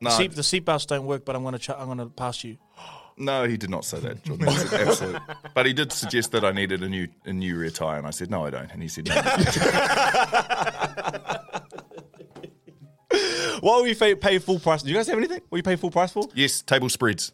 [0.00, 2.56] No, the, seat, "The seatbelts don't work, but I'm gonna ch- I'm gonna pass you."
[3.16, 4.24] no, he did not say that.
[4.24, 4.46] Jordan.
[4.46, 5.22] That's absolute.
[5.54, 8.10] But he did suggest that I needed a new a new rear tire, and I
[8.10, 8.70] said no, I don't.
[8.72, 9.14] And he said no.
[13.60, 14.82] What will you pay, pay full price?
[14.82, 15.40] Do you guys have anything?
[15.48, 16.28] What you pay full price for?
[16.34, 17.32] yes, table spreads.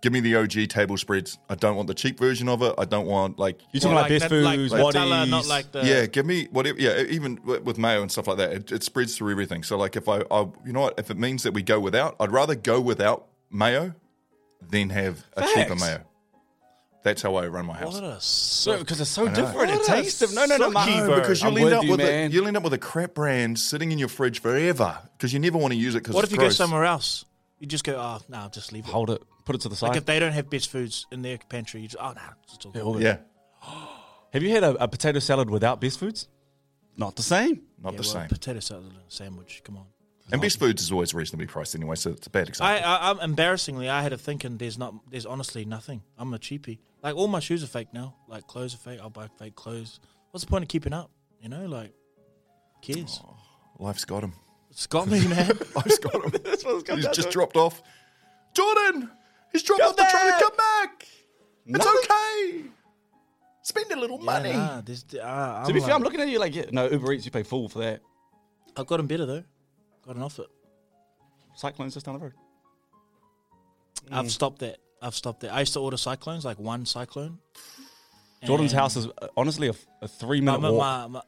[0.00, 1.38] Give me the OG table spreads.
[1.48, 2.72] I don't want the cheap version of it.
[2.78, 5.72] I don't want like You talking Or about best that- like foods, Nutella, not like
[5.72, 6.78] the yeah, give me whatever.
[6.80, 9.64] Yeah, even with mayo and stuff like that, it, it spreads through everything.
[9.64, 12.14] So like, if I, I, you know what, if it means that we go without,
[12.20, 13.94] I'd rather go without mayo
[14.70, 16.02] than have a cheaper mayo.
[17.04, 17.94] That's how I run my house.
[17.94, 19.70] What a So because it's so different.
[19.70, 20.48] It What a tastes different.
[20.50, 20.88] No, no, no, Marc.
[20.88, 21.14] sucky, No, bro.
[21.20, 22.30] because I'm you'll end up you, with man.
[22.30, 25.38] a, you'll end up with a crap brand sitting in your fridge forever because you
[25.38, 27.24] never want to use it because What it's if you go somewhere else?
[27.60, 28.90] You just go, oh, no, just leave it.
[28.90, 29.22] Hold it.
[29.44, 29.88] Put it to the side.
[29.88, 32.20] Like if they don't have best foods in their pantry, you just, oh, no,
[32.54, 33.24] it's all Yeah, good.
[33.66, 33.86] Yeah,
[34.32, 36.28] Have you had a, a potato salad without best foods?
[36.96, 37.62] Not the same.
[37.82, 38.28] not Yeah, the well, same.
[38.28, 39.86] Potato salad sandwich, come on.
[40.30, 42.86] And best foods is always reasonably priced anyway, so it's a bad example.
[42.86, 46.02] I, I, I'm embarrassingly, I had a thinking there's not, there's honestly nothing.
[46.18, 46.78] I'm a cheapie.
[47.02, 48.14] Like all my shoes are fake now.
[48.28, 49.00] Like clothes are fake.
[49.00, 50.00] I'll buy fake clothes.
[50.30, 51.10] What's the point of keeping up?
[51.40, 51.94] You know, like,
[52.82, 53.22] kids.
[53.78, 54.34] Life's got him.
[54.78, 55.48] It's got me, man.
[55.74, 56.30] Life's got him.
[56.44, 57.32] That's what it's come He's down just to.
[57.32, 57.82] dropped off.
[58.54, 59.10] Jordan,
[59.50, 60.24] he's dropped Come off the train.
[60.26, 60.40] to back.
[60.40, 61.06] come back.
[61.66, 62.00] It's Nothing.
[62.04, 62.70] okay.
[63.62, 64.50] Spend a little money.
[64.50, 65.20] Yeah, nah, this, uh,
[65.60, 67.42] I'm To be fair, I'm looking at you like, yeah, no, Uber Eats, you pay
[67.42, 68.02] full for that.
[68.76, 69.42] I've got him better though.
[70.06, 70.44] Got an offer.
[71.56, 72.34] Cyclones just down the road.
[74.08, 74.16] Mm.
[74.16, 74.78] I've stopped that.
[75.02, 75.52] I've stopped that.
[75.52, 77.40] I used to order cyclones, like one cyclone.
[78.44, 81.10] Jordan's And house is uh, honestly a, a three my, minute my, walk.
[81.10, 81.22] my, my-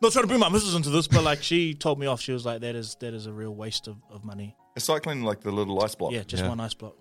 [0.00, 2.20] not trying to bring my missus into this, but like she told me off.
[2.20, 5.22] She was like, "That is that is a real waste of, of money." A cycling
[5.24, 6.12] like the little ice block.
[6.12, 6.48] Yeah, just Yeah.
[6.50, 6.94] one ice block.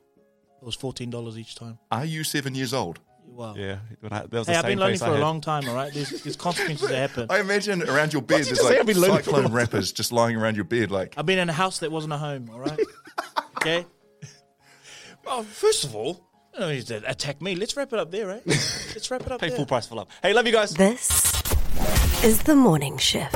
[0.61, 1.77] It was fourteen dollars each time.
[1.91, 2.99] Are you seven years old?
[3.29, 3.55] Wow.
[3.57, 5.19] Yeah, when I, that was Hey, the I've same been lonely face for a had.
[5.19, 5.67] long time.
[5.67, 7.27] All right, there's, there's consequences that happen.
[7.29, 9.51] I imagine around your bed there's just say like I've been lonely for a cyclone
[9.51, 10.91] wrappers just lying around your bed.
[10.91, 12.49] Like, I've been in a house that wasn't a home.
[12.51, 12.79] All right.
[13.57, 13.85] okay.
[15.25, 17.55] Well, first of all, you don't need to attack me.
[17.55, 18.41] Let's wrap it up there, right?
[18.47, 19.57] Let's wrap it up Pay there.
[19.57, 20.07] full price for love.
[20.23, 20.71] Hey, love you guys.
[20.73, 21.36] This
[22.23, 23.35] is the morning shift.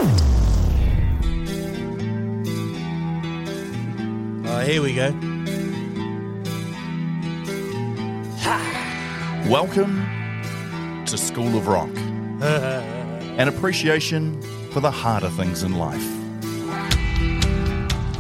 [4.46, 5.12] Oh, here we go.
[9.50, 10.06] welcome
[11.06, 11.90] to school of rock.
[12.42, 16.21] An appreciation for the harder things in life.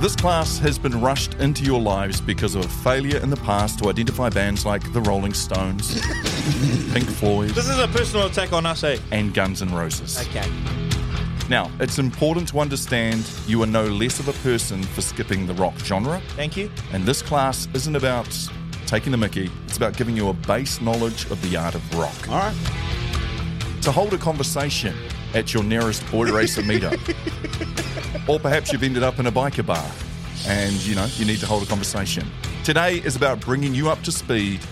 [0.01, 3.77] This class has been rushed into your lives because of a failure in the past
[3.79, 5.93] to identify bands like the Rolling Stones,
[6.91, 8.97] Pink Floyd, This is a personal attack on us, eh?
[9.11, 10.19] and Guns N' Roses.
[10.29, 10.51] Okay.
[11.49, 15.53] Now, it's important to understand you are no less of a person for skipping the
[15.53, 16.71] rock genre, Thank you.
[16.93, 18.27] and this class isn't about
[18.87, 22.27] taking the mickey, it's about giving you a base knowledge of the art of rock.
[22.27, 23.81] All right.
[23.83, 24.95] To hold a conversation
[25.35, 26.97] at your nearest boy racer meetup.
[28.31, 29.91] or perhaps you've ended up in a biker bar
[30.47, 32.25] and you know you need to hold a conversation.
[32.63, 34.63] Today is about bringing you up to speed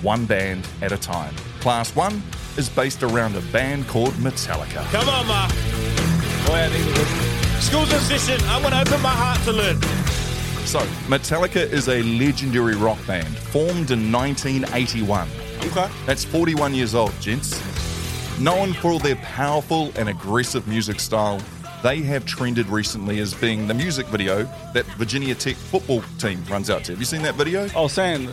[0.00, 1.34] one band at a time.
[1.58, 2.22] Class 1
[2.56, 4.84] is based around a band called Metallica.
[4.92, 5.50] Come on, Marc.
[7.60, 8.40] School's in session.
[8.48, 9.80] I want to open my heart to learn.
[10.66, 15.28] So, Metallica is a legendary rock band formed in 1981.
[15.64, 15.88] Okay.
[16.06, 17.60] That's 41 years old, gents.
[18.38, 21.40] Known for their powerful and aggressive music style,
[21.82, 26.70] they have trended recently as being the music video that Virginia Tech football team runs
[26.70, 26.92] out to.
[26.92, 27.68] Have you seen that video?
[27.74, 28.28] Oh, saying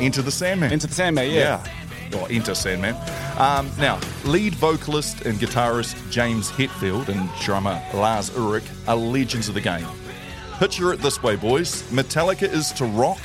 [0.00, 0.72] Enter the Sandman.
[0.72, 1.62] Into the Sandman, yeah.
[2.10, 2.18] Yeah.
[2.18, 2.94] Or Enter Sandman.
[3.38, 9.54] Um, now, lead vocalist and guitarist James Hetfield and drummer Lars Ulrich are legends of
[9.54, 9.86] the game.
[10.58, 11.82] Picture it this way, boys.
[11.90, 13.20] Metallica is to rock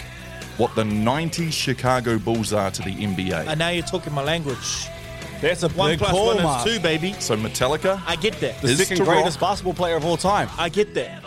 [0.58, 3.48] what the 90s Chicago Bulls are to the NBA.
[3.48, 4.88] And now you're talking my language.
[5.44, 7.14] That's a One big plus call, one is two, baby.
[7.20, 8.62] So Metallica, I get that.
[8.62, 9.52] The is second to greatest rock.
[9.52, 10.50] basketball player of all time.
[10.58, 11.24] I get that.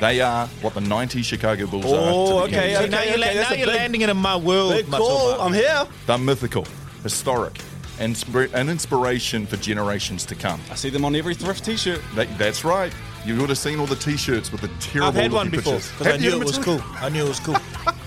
[0.00, 2.76] they are what the 90s Chicago Bulls Oh, are to oh, the okay, NBA.
[2.78, 2.88] See, okay.
[2.90, 5.40] now you're, la- that's now you're big- landing in my world, Big call.
[5.40, 5.86] I'm here.
[6.06, 6.66] They're mythical,
[7.02, 7.58] historic,
[7.98, 10.60] and spir- an inspiration for generations to come.
[10.70, 12.00] I see them on every thrift T-shirt.
[12.14, 12.92] That, that's right.
[13.24, 15.74] You would have seen all the T-shirts with the terrible I've had one looking before
[15.74, 15.92] pictures.
[15.98, 16.80] because I knew it was cool.
[16.96, 17.56] I knew it was cool.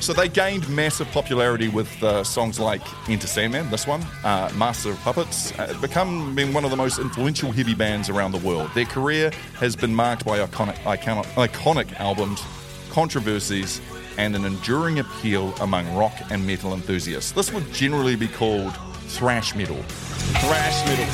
[0.00, 4.90] So they gained massive popularity with uh, songs like Enter Sandman, this one, uh, Master
[4.90, 8.70] of Puppets, uh, become being one of the most influential heavy bands around the world.
[8.74, 12.42] Their career has been marked by iconic, iconic, iconic albums,
[12.90, 13.80] controversies,
[14.18, 17.32] and an enduring appeal among rock and metal enthusiasts.
[17.32, 18.74] This would generally be called
[19.08, 19.82] thrash metal.
[19.82, 21.04] Thrash metal.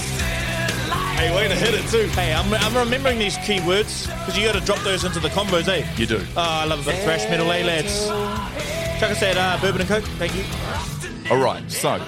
[1.16, 2.08] Hey, way to hit it too.
[2.08, 5.68] hey, I'm, I'm remembering these keywords because you got to drop those into the combos,
[5.68, 5.86] eh?
[5.96, 6.20] You do.
[6.36, 8.73] Oh, I love a bit of thrash metal, eh, lads?
[9.04, 10.04] Chuck us that uh, bourbon and coke.
[10.16, 10.44] Thank you.
[11.30, 12.02] All right, so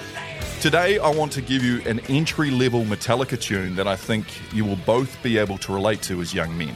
[0.59, 4.65] today I want to give you an entry level Metallica tune that I think you
[4.65, 6.73] will both be able to relate to as young men.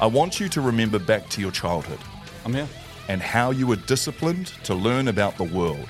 [0.00, 2.00] I want you to remember back to your childhood
[2.44, 2.66] I'm here.
[3.06, 5.88] and how you were disciplined to learn about the world.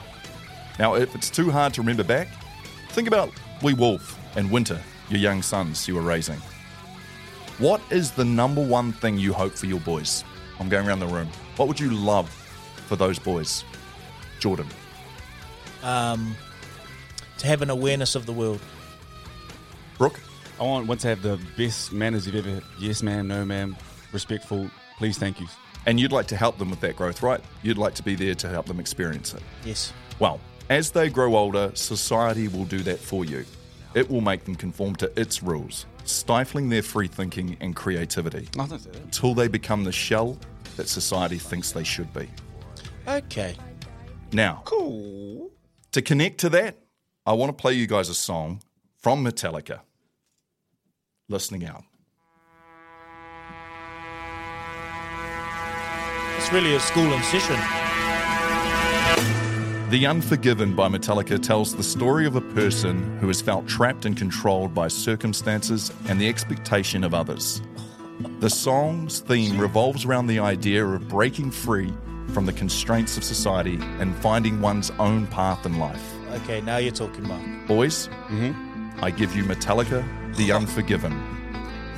[0.79, 2.29] Now, if it's too hard to remember back,
[2.91, 3.31] think about
[3.63, 6.41] Wee Wolf and Winter, your young sons you were raising.
[7.57, 10.25] What is the number one thing you hope for your boys?
[10.61, 11.29] I'm going around the room.
[11.57, 12.31] What would you love
[12.87, 13.65] for those boys?
[14.41, 14.67] Jordan.
[15.83, 16.37] Um,
[17.39, 18.61] to have an awareness of the world.
[19.99, 20.21] Brook?
[20.59, 22.57] I want one to have the best manners you've ever.
[22.57, 22.63] had.
[22.79, 23.29] Yes, ma'am.
[23.29, 23.77] No, ma'am.
[24.13, 24.71] Respectful.
[24.99, 25.47] Please, thank you.
[25.85, 27.41] And you'd like to help them with that growth, right?
[27.63, 29.43] You'd like to be there to help them experience it.
[29.65, 29.93] Yes.
[30.19, 33.45] Well, as they grow older, society will do that for you.
[33.95, 38.67] It will make them conform to its rules, stifling their free thinking and creativity I
[38.67, 39.03] don't say that.
[39.03, 40.37] until they become the shell
[40.77, 42.29] that society thinks they should be.
[43.09, 43.57] Okay.
[44.33, 45.51] Now, Cool.
[45.93, 46.77] to connect to that,
[47.25, 48.63] I want to play you guys a song
[49.01, 49.81] from Metallica.
[51.29, 51.85] Listening out.
[56.37, 57.57] It's really a school in session.
[59.91, 64.17] The Unforgiven by Metallica tells the story of a person who has felt trapped and
[64.17, 67.63] controlled by circumstances and the expectation of others.
[68.41, 71.93] The song's theme revolves around the idea of breaking free
[72.33, 76.13] from the constraints of society and finding one's own path in life.
[76.43, 77.43] Okay, now you're talking, Marc.
[77.67, 78.09] Boys,
[79.03, 80.05] I give you Metallica,
[80.37, 81.37] The Unforgiven.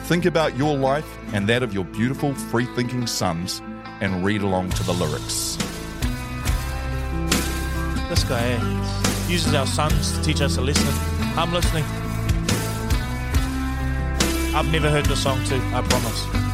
[0.04, 3.60] Think about your life and that of your beautiful, free thinking sons
[4.00, 5.56] and read along to the lyrics.
[8.08, 10.88] This guy eh, uses our sons to teach us a lesson.
[11.36, 11.84] I'm listening.
[14.54, 16.47] I've never heard the song too, I promise.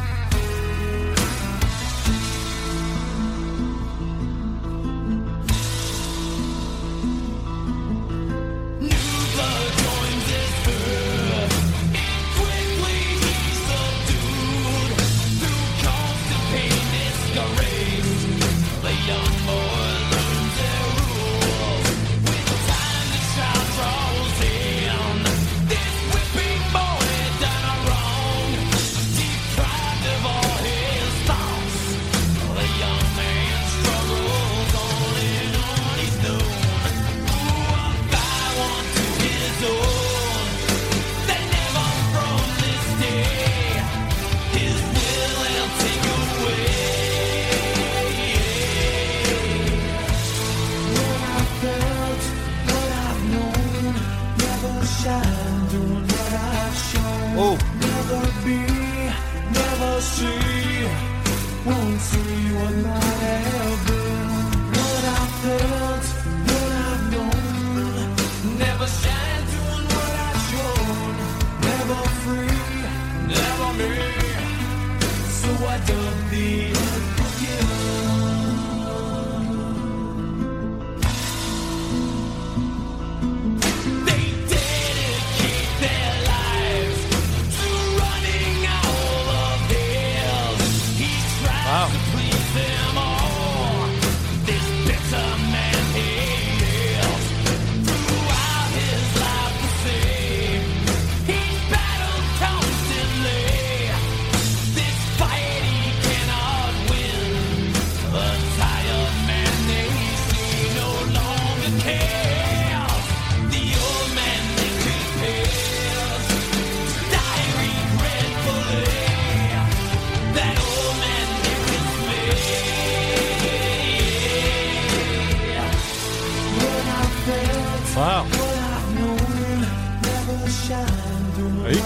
[75.75, 76.74] I dug the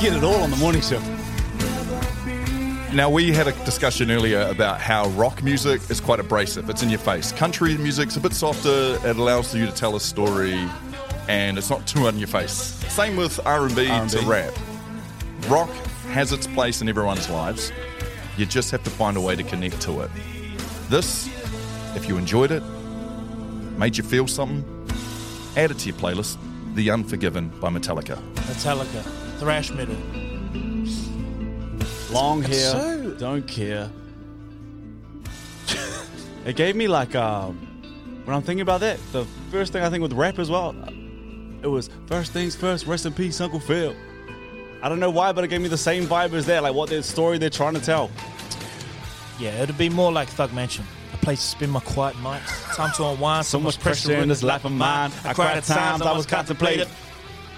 [0.09, 0.99] get it all on the morning show.
[2.91, 6.67] Now, we had a discussion earlier about how rock music is quite abrasive.
[6.67, 7.31] It's in your face.
[7.31, 8.97] Country music's a bit softer.
[9.05, 10.67] It allows you to tell a story,
[11.27, 12.51] and it's not too in your face.
[12.51, 14.25] Same with R&B, to R&B.
[14.25, 14.53] rap.
[15.47, 15.69] Rock
[16.11, 17.71] has its place in everyone's lives.
[18.35, 20.09] You just have to find a way to connect to it.
[20.89, 21.27] This,
[21.95, 22.63] if you enjoyed it,
[23.77, 24.65] made you feel something,
[25.55, 26.37] add it to your playlist.
[26.73, 28.15] The Unforgiven by Metallica.
[28.35, 29.03] Metallica,
[29.39, 29.95] thrash metal.
[32.11, 33.89] Long hair, so- don't care.
[36.45, 37.57] it gave me like um,
[38.25, 40.75] when I'm thinking about that, the first thing I think with rap as well,
[41.61, 42.85] it was first things first.
[42.85, 43.95] Rest in peace, Uncle Phil.
[44.81, 46.89] I don't know why, but it gave me the same vibe as that, like what
[46.89, 48.09] their story they're trying to tell.
[49.39, 50.85] Yeah, it'd be more like Thug Mansion.
[51.13, 52.75] A place to spend my quiet nights.
[52.75, 53.45] Time to unwind.
[53.45, 55.11] So much pressure in this life of mine.
[55.23, 56.87] I cried at times I was contemplating.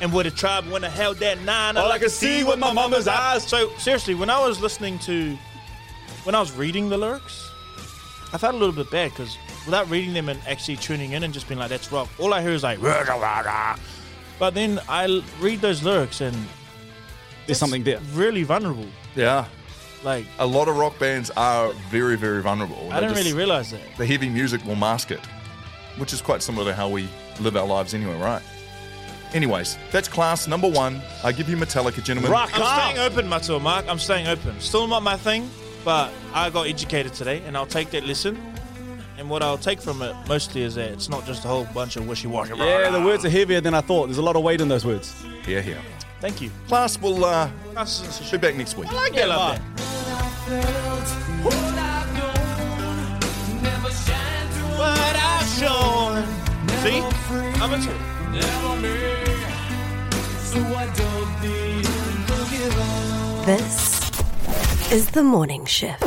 [0.02, 2.74] And with a tribe when I held that nine, All I could see with my
[2.74, 3.44] mama's eyes.
[3.48, 5.38] So seriously, when I was listening to,
[6.24, 7.50] when I was reading the lyrics,
[8.34, 11.32] I felt a little bit bad because without reading them and actually tuning in and
[11.34, 13.76] just being like, "That's rock," all I hear is like, "Rah, rah, rah, rah."
[14.40, 16.36] but then I read those lyrics and
[17.46, 18.00] There's something there.
[18.14, 18.88] really vulnerable.
[19.16, 19.46] Yeah.
[20.04, 22.88] Like A lot of rock bands are very, very vulnerable.
[22.90, 23.82] I They didn't just- really realize that.
[24.00, 25.20] the heavy music will mask it,
[25.98, 27.08] which is quite similar to how we
[27.40, 28.42] live our lives anyway, right?
[29.34, 31.02] Anyways, that's class number one.
[31.24, 32.32] I give you Metallica, gentlemen.
[32.32, 32.80] Rock I'm on.
[32.80, 33.86] staying open, Matua Mark.
[33.88, 34.60] I'm staying open.
[34.60, 35.50] Still not my thing,
[35.86, 38.38] but I got educated today, and I'll take that lesson.
[39.17, 41.96] And what I'll take from it mostly is that it's not just a whole bunch
[41.96, 42.56] of wishy-washy.
[42.58, 44.08] Yeah, the words are heavier than I thought.
[44.08, 45.13] There's a lot of weight in those words.
[45.46, 45.78] Here, here.
[46.20, 46.50] Thank you.
[46.67, 48.89] Class will uh, That's just be back next week.
[48.91, 49.38] I like Yeah, that.
[49.38, 50.82] love that.
[51.44, 56.26] What I've known, never shine through What I've shown.
[56.82, 57.02] See?
[57.62, 58.02] I'm into it.
[58.32, 58.96] Never me.
[60.39, 61.58] So I dug the
[62.06, 63.46] unforgiven.
[63.46, 64.02] This
[64.91, 66.02] is the morning shift.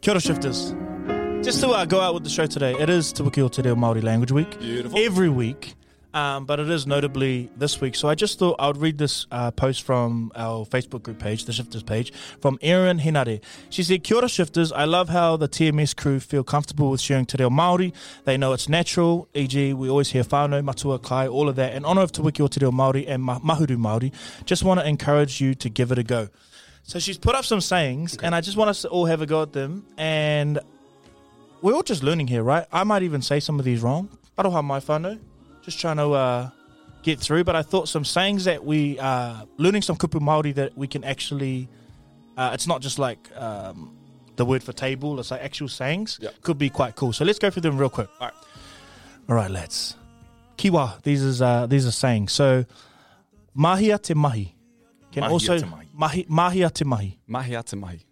[0.00, 0.74] Kia ora shifters.
[1.42, 3.62] Just to uh, go out with the show today, it is Te Wiki o Te
[3.62, 4.58] Reo Māori Language Week.
[4.58, 4.98] Beautiful.
[4.98, 5.74] Every week,
[6.14, 7.94] um, but it is notably this week.
[7.94, 11.44] So I just thought I would read this uh, post from our Facebook group page,
[11.44, 13.40] the Shifters page, from Erin Hinare.
[13.70, 17.26] She said, Kia ora Shifters, I love how the TMS crew feel comfortable with sharing
[17.26, 17.92] Te Reo Māori.
[18.24, 19.74] They know it's natural, e.g.
[19.74, 21.74] we always hear whānau, matua, kai, all of that.
[21.74, 24.12] In honour of Te Wiki o Te Reo Māori and ma- Mahuru Māori,
[24.44, 26.28] just want to encourage you to give it a go.
[26.84, 29.26] So she's put up some sayings, and I just want us to all have a
[29.26, 29.84] go at them.
[29.98, 30.58] And
[31.60, 32.66] we're all just learning here, right?
[32.72, 34.08] I might even say some of these wrong.
[34.38, 35.18] Aroha mai whānau.
[35.68, 36.50] Just trying to uh,
[37.02, 37.44] get through.
[37.44, 41.04] But I thought some sayings that we are learning some kupu Māori that we can
[41.04, 41.68] actually.
[42.38, 43.94] Uh, it's not just like um,
[44.36, 45.20] the word for table.
[45.20, 46.18] It's like actual sayings.
[46.22, 46.40] Yep.
[46.40, 47.12] Could be quite cool.
[47.12, 48.08] So let's go through them real quick.
[48.18, 48.36] All right.
[49.28, 49.94] All right, lads.
[50.56, 51.02] Kiwa.
[51.02, 52.32] These is uh, these are sayings.
[52.32, 52.64] So
[53.54, 54.54] mahia te mahi
[55.12, 55.88] can Mahia also te mahi.
[55.92, 57.18] mahi mahia te mahi.
[57.28, 58.06] Mahia te mahi.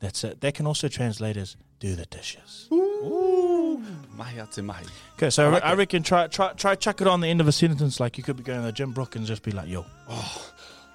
[0.00, 0.42] That's it.
[0.42, 2.68] That can also translate as do the dishes.
[2.70, 4.84] Mahia te mahi.
[5.16, 5.78] Okay, so I, like I that.
[5.78, 8.36] reckon try try try chuck it on the end of a sentence like you could
[8.36, 9.84] be going to the gym, Brooke, and just be like, "Yo,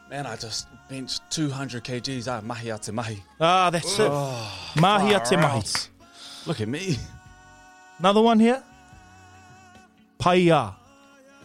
[0.09, 2.27] Man, I just benched 200 kgs.
[2.27, 3.23] Ah, mahia te mahi.
[3.41, 4.11] ah, that's it."
[4.79, 5.63] Mahia te mahi.
[6.45, 6.97] Look at me.
[7.99, 8.61] Another one here.
[10.19, 10.73] Paia,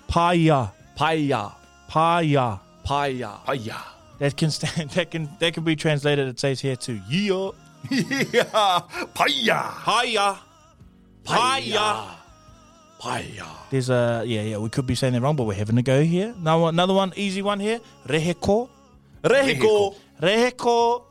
[0.08, 1.50] paia, Paia.
[1.88, 2.60] paia.
[2.84, 3.38] Paia.
[3.46, 3.76] Hiya.
[4.18, 4.90] That can stand.
[4.94, 6.28] That can that can be translated.
[6.28, 7.00] It says here too.
[7.08, 7.50] Yeah,
[7.90, 8.82] Yeah.
[9.16, 9.60] Hiya.
[9.84, 10.36] paia,
[11.24, 12.16] paia.
[13.00, 13.46] Paia.
[13.70, 14.58] There's a yeah yeah.
[14.58, 16.34] We could be saying that wrong, but we're having a go here.
[16.38, 17.80] Now another one, easy one here.
[18.06, 18.68] Reheko,
[19.22, 19.94] Rehiko.
[20.20, 21.04] reheko.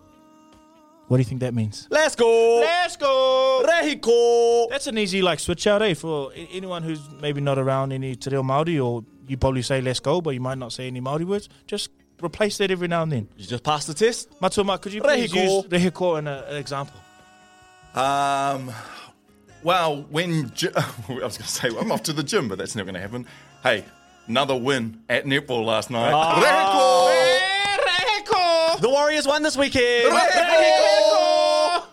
[1.08, 1.88] What do you think that means?
[1.90, 2.60] Let's go.
[2.60, 3.66] Let's go.
[3.68, 4.70] Rehiko.
[4.70, 5.96] That's an easy like switch out, eh?
[5.96, 10.00] For anyone who's maybe not around any Te Reo Māori, or you probably say let's
[10.00, 11.50] go, but you might not say any Māori words.
[11.66, 11.90] Just
[12.24, 13.28] replace that every now and then.
[13.38, 14.30] You just passed the test.
[14.42, 15.44] Matuma, could you please Rehiko.
[15.44, 16.96] use rehiko in a, an example?
[17.96, 18.72] Um,
[19.64, 22.76] well, when gy- I was going to say I'm off to the gym, but that's
[22.76, 23.26] not going to happen.
[23.64, 23.84] Hey,
[24.28, 26.12] another win at netball last night.
[26.14, 27.78] Ah.
[27.80, 28.82] Rehiko!
[28.82, 30.14] The Warriors won this weekend.
[30.14, 31.84] Rehiko!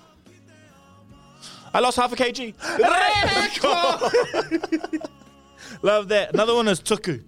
[1.74, 2.55] I lost half a kg.
[5.83, 6.33] Love that.
[6.33, 7.22] Another one is tuku.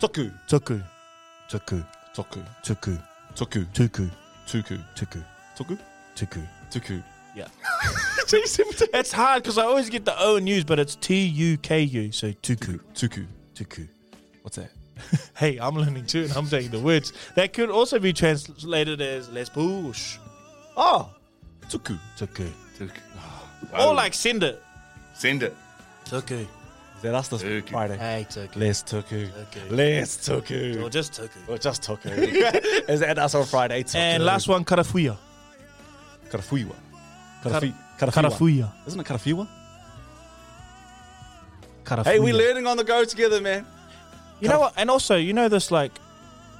[0.00, 0.32] Tuku.
[0.48, 0.82] Tuku.
[1.48, 1.86] Tuku.
[2.16, 2.42] Tuku.
[2.62, 2.98] Tuku.
[3.34, 3.66] Tuku.
[3.74, 4.10] Tuku.
[4.46, 4.78] Tuku.
[4.96, 5.22] Tuku.
[5.54, 5.78] Tuku.
[6.16, 6.48] Tuku.
[6.70, 7.02] Tuku.
[7.34, 7.48] Yeah.
[8.94, 11.82] it's hard because I always get the O and U's, but it's T U K
[11.82, 12.10] U.
[12.12, 12.80] So tuku.
[12.94, 13.26] Tuku.
[13.54, 13.86] Tuku.
[14.40, 14.70] What's that?
[15.36, 17.12] Hey, I'm learning too, and I'm saying the words.
[17.34, 20.16] That could also be translated as let's push.
[20.74, 21.10] Oh.
[21.68, 21.98] Tuku.
[22.16, 22.50] Tuku.
[23.74, 24.62] Oh, Or like send it.
[25.12, 25.54] send it.
[26.06, 26.46] Tuku.
[27.06, 27.68] Is that us this Tuku.
[27.70, 27.96] Friday?
[27.96, 28.56] Hey, tuku.
[28.56, 29.30] Let's Tuku.
[29.30, 29.70] Tuku.
[29.70, 30.82] Let's Tuku.
[30.82, 31.48] Or just tuku.
[31.48, 32.08] Or just Tuku.
[32.88, 33.84] Is that us on Friday?
[33.84, 33.94] Tuku.
[33.94, 35.16] And last one, karawhiua.
[36.30, 36.74] Karafuiwa.
[37.44, 38.72] Kara- Karafi- Karawhiua.
[38.88, 39.46] Isn't it Karafiwa?
[41.84, 42.04] Karawhiua.
[42.04, 43.64] Hey, we learning on the go together, man.
[44.40, 44.74] You know what?
[44.76, 45.92] And also, you know this like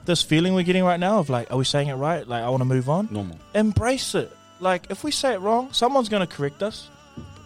[0.04, 2.26] this feeling we're getting right now of like, are we saying it right?
[2.26, 3.08] Like, I want to move on.
[3.10, 3.38] Normal.
[3.54, 4.30] Embrace it.
[4.60, 6.88] Like, if we say it wrong, someone's going to correct us.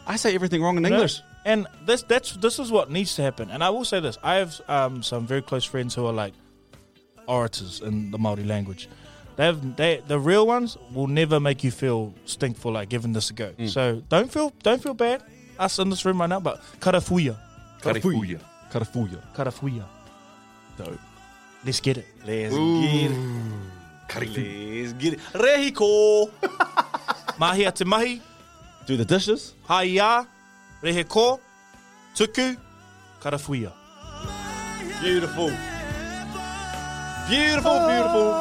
[0.07, 0.97] I say everything wrong in You know?
[0.97, 1.23] English.
[1.45, 3.51] And this that's this is what needs to happen.
[3.51, 6.35] And I will say this: I have um, some very close friends who are like
[7.27, 8.89] orators in the Maori language.
[9.37, 13.13] They have they the real ones will never make you feel stink for like giving
[13.15, 13.53] this a go.
[13.67, 15.23] So don't feel don't feel bad.
[15.59, 17.37] Us in this room right now, but karawhiua,
[17.81, 18.41] Karifuya.
[18.71, 19.21] Karawhiua.
[19.35, 19.85] karawhiua.
[20.79, 20.99] Dope.
[21.65, 22.07] Let's get it.
[22.27, 23.19] Let's get it.
[24.15, 25.21] Let's get it.
[25.35, 26.31] Rehiko.
[27.41, 28.21] Mahia te mahi,
[28.87, 29.55] Do the dishes.
[30.83, 31.41] Haia, reheko,
[32.15, 32.57] tuku,
[33.21, 33.73] karafuia.
[35.03, 35.51] Beautiful.
[37.29, 38.33] Beautiful, beautiful.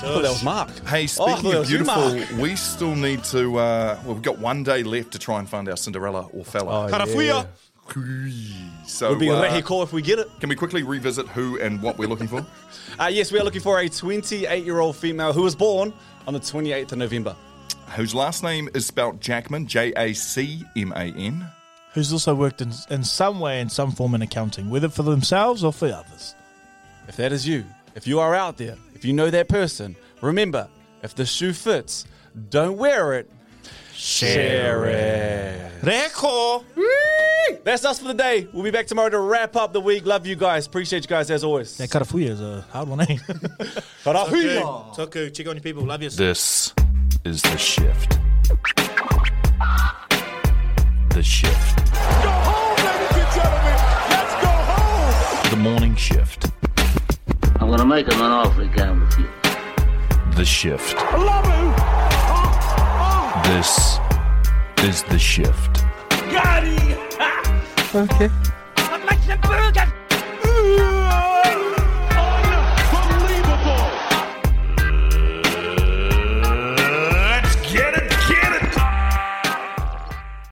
[0.02, 0.68] thought that was Mark.
[0.86, 3.58] Hey, Oh, speaking thought that of was you, beautiful, we still need to.
[3.58, 6.88] Uh, well, we've got one day left to try and find our Cinderella or fella.
[6.90, 7.46] Karawhiua.
[8.86, 10.28] So, We'll be uh, Rehiko if we get it.
[10.40, 12.44] can we quickly revisit who and what we're looking for?
[13.00, 15.92] Uh, yes, we are looking for a 28 year old female who was born
[16.26, 17.36] on the 28th of November.
[17.96, 21.46] Whose last name is spelled Jackman, J A C M A N.
[21.94, 25.64] Who's also worked in, in some way, in some form in accounting, whether for themselves
[25.64, 26.34] or for others.
[27.08, 27.64] If that is you,
[27.94, 30.68] if you are out there, if you know that person, remember,
[31.02, 32.06] if the shoe fits,
[32.50, 33.30] don't wear it.
[33.94, 35.72] Share it.
[35.82, 36.64] Reko!
[37.64, 38.46] That's us for the day.
[38.52, 40.06] We'll be back tomorrow to wrap up the week.
[40.06, 40.66] Love you guys.
[40.66, 41.76] Appreciate you guys as always.
[41.78, 43.06] That karawhiua is a hard one, eh?
[44.04, 44.94] Karawhiua.
[44.94, 45.82] Toku, check on your people.
[45.82, 46.10] Love you.
[46.10, 46.72] This
[47.24, 48.18] is the shift.
[51.10, 51.76] The shift.
[52.22, 53.78] Go home, ladies and gentlemen.
[54.10, 55.50] Let's go home.
[55.50, 56.50] The morning shift.
[57.60, 59.28] I'm gonna make him an offer again with you.
[60.36, 60.96] The shift.
[60.96, 61.74] I love you.
[62.30, 63.42] Oh.
[63.48, 63.98] This
[64.88, 65.82] is the shift.
[66.30, 66.98] Got him.
[67.94, 68.30] Okay.
[68.76, 69.87] I'd like some burgers.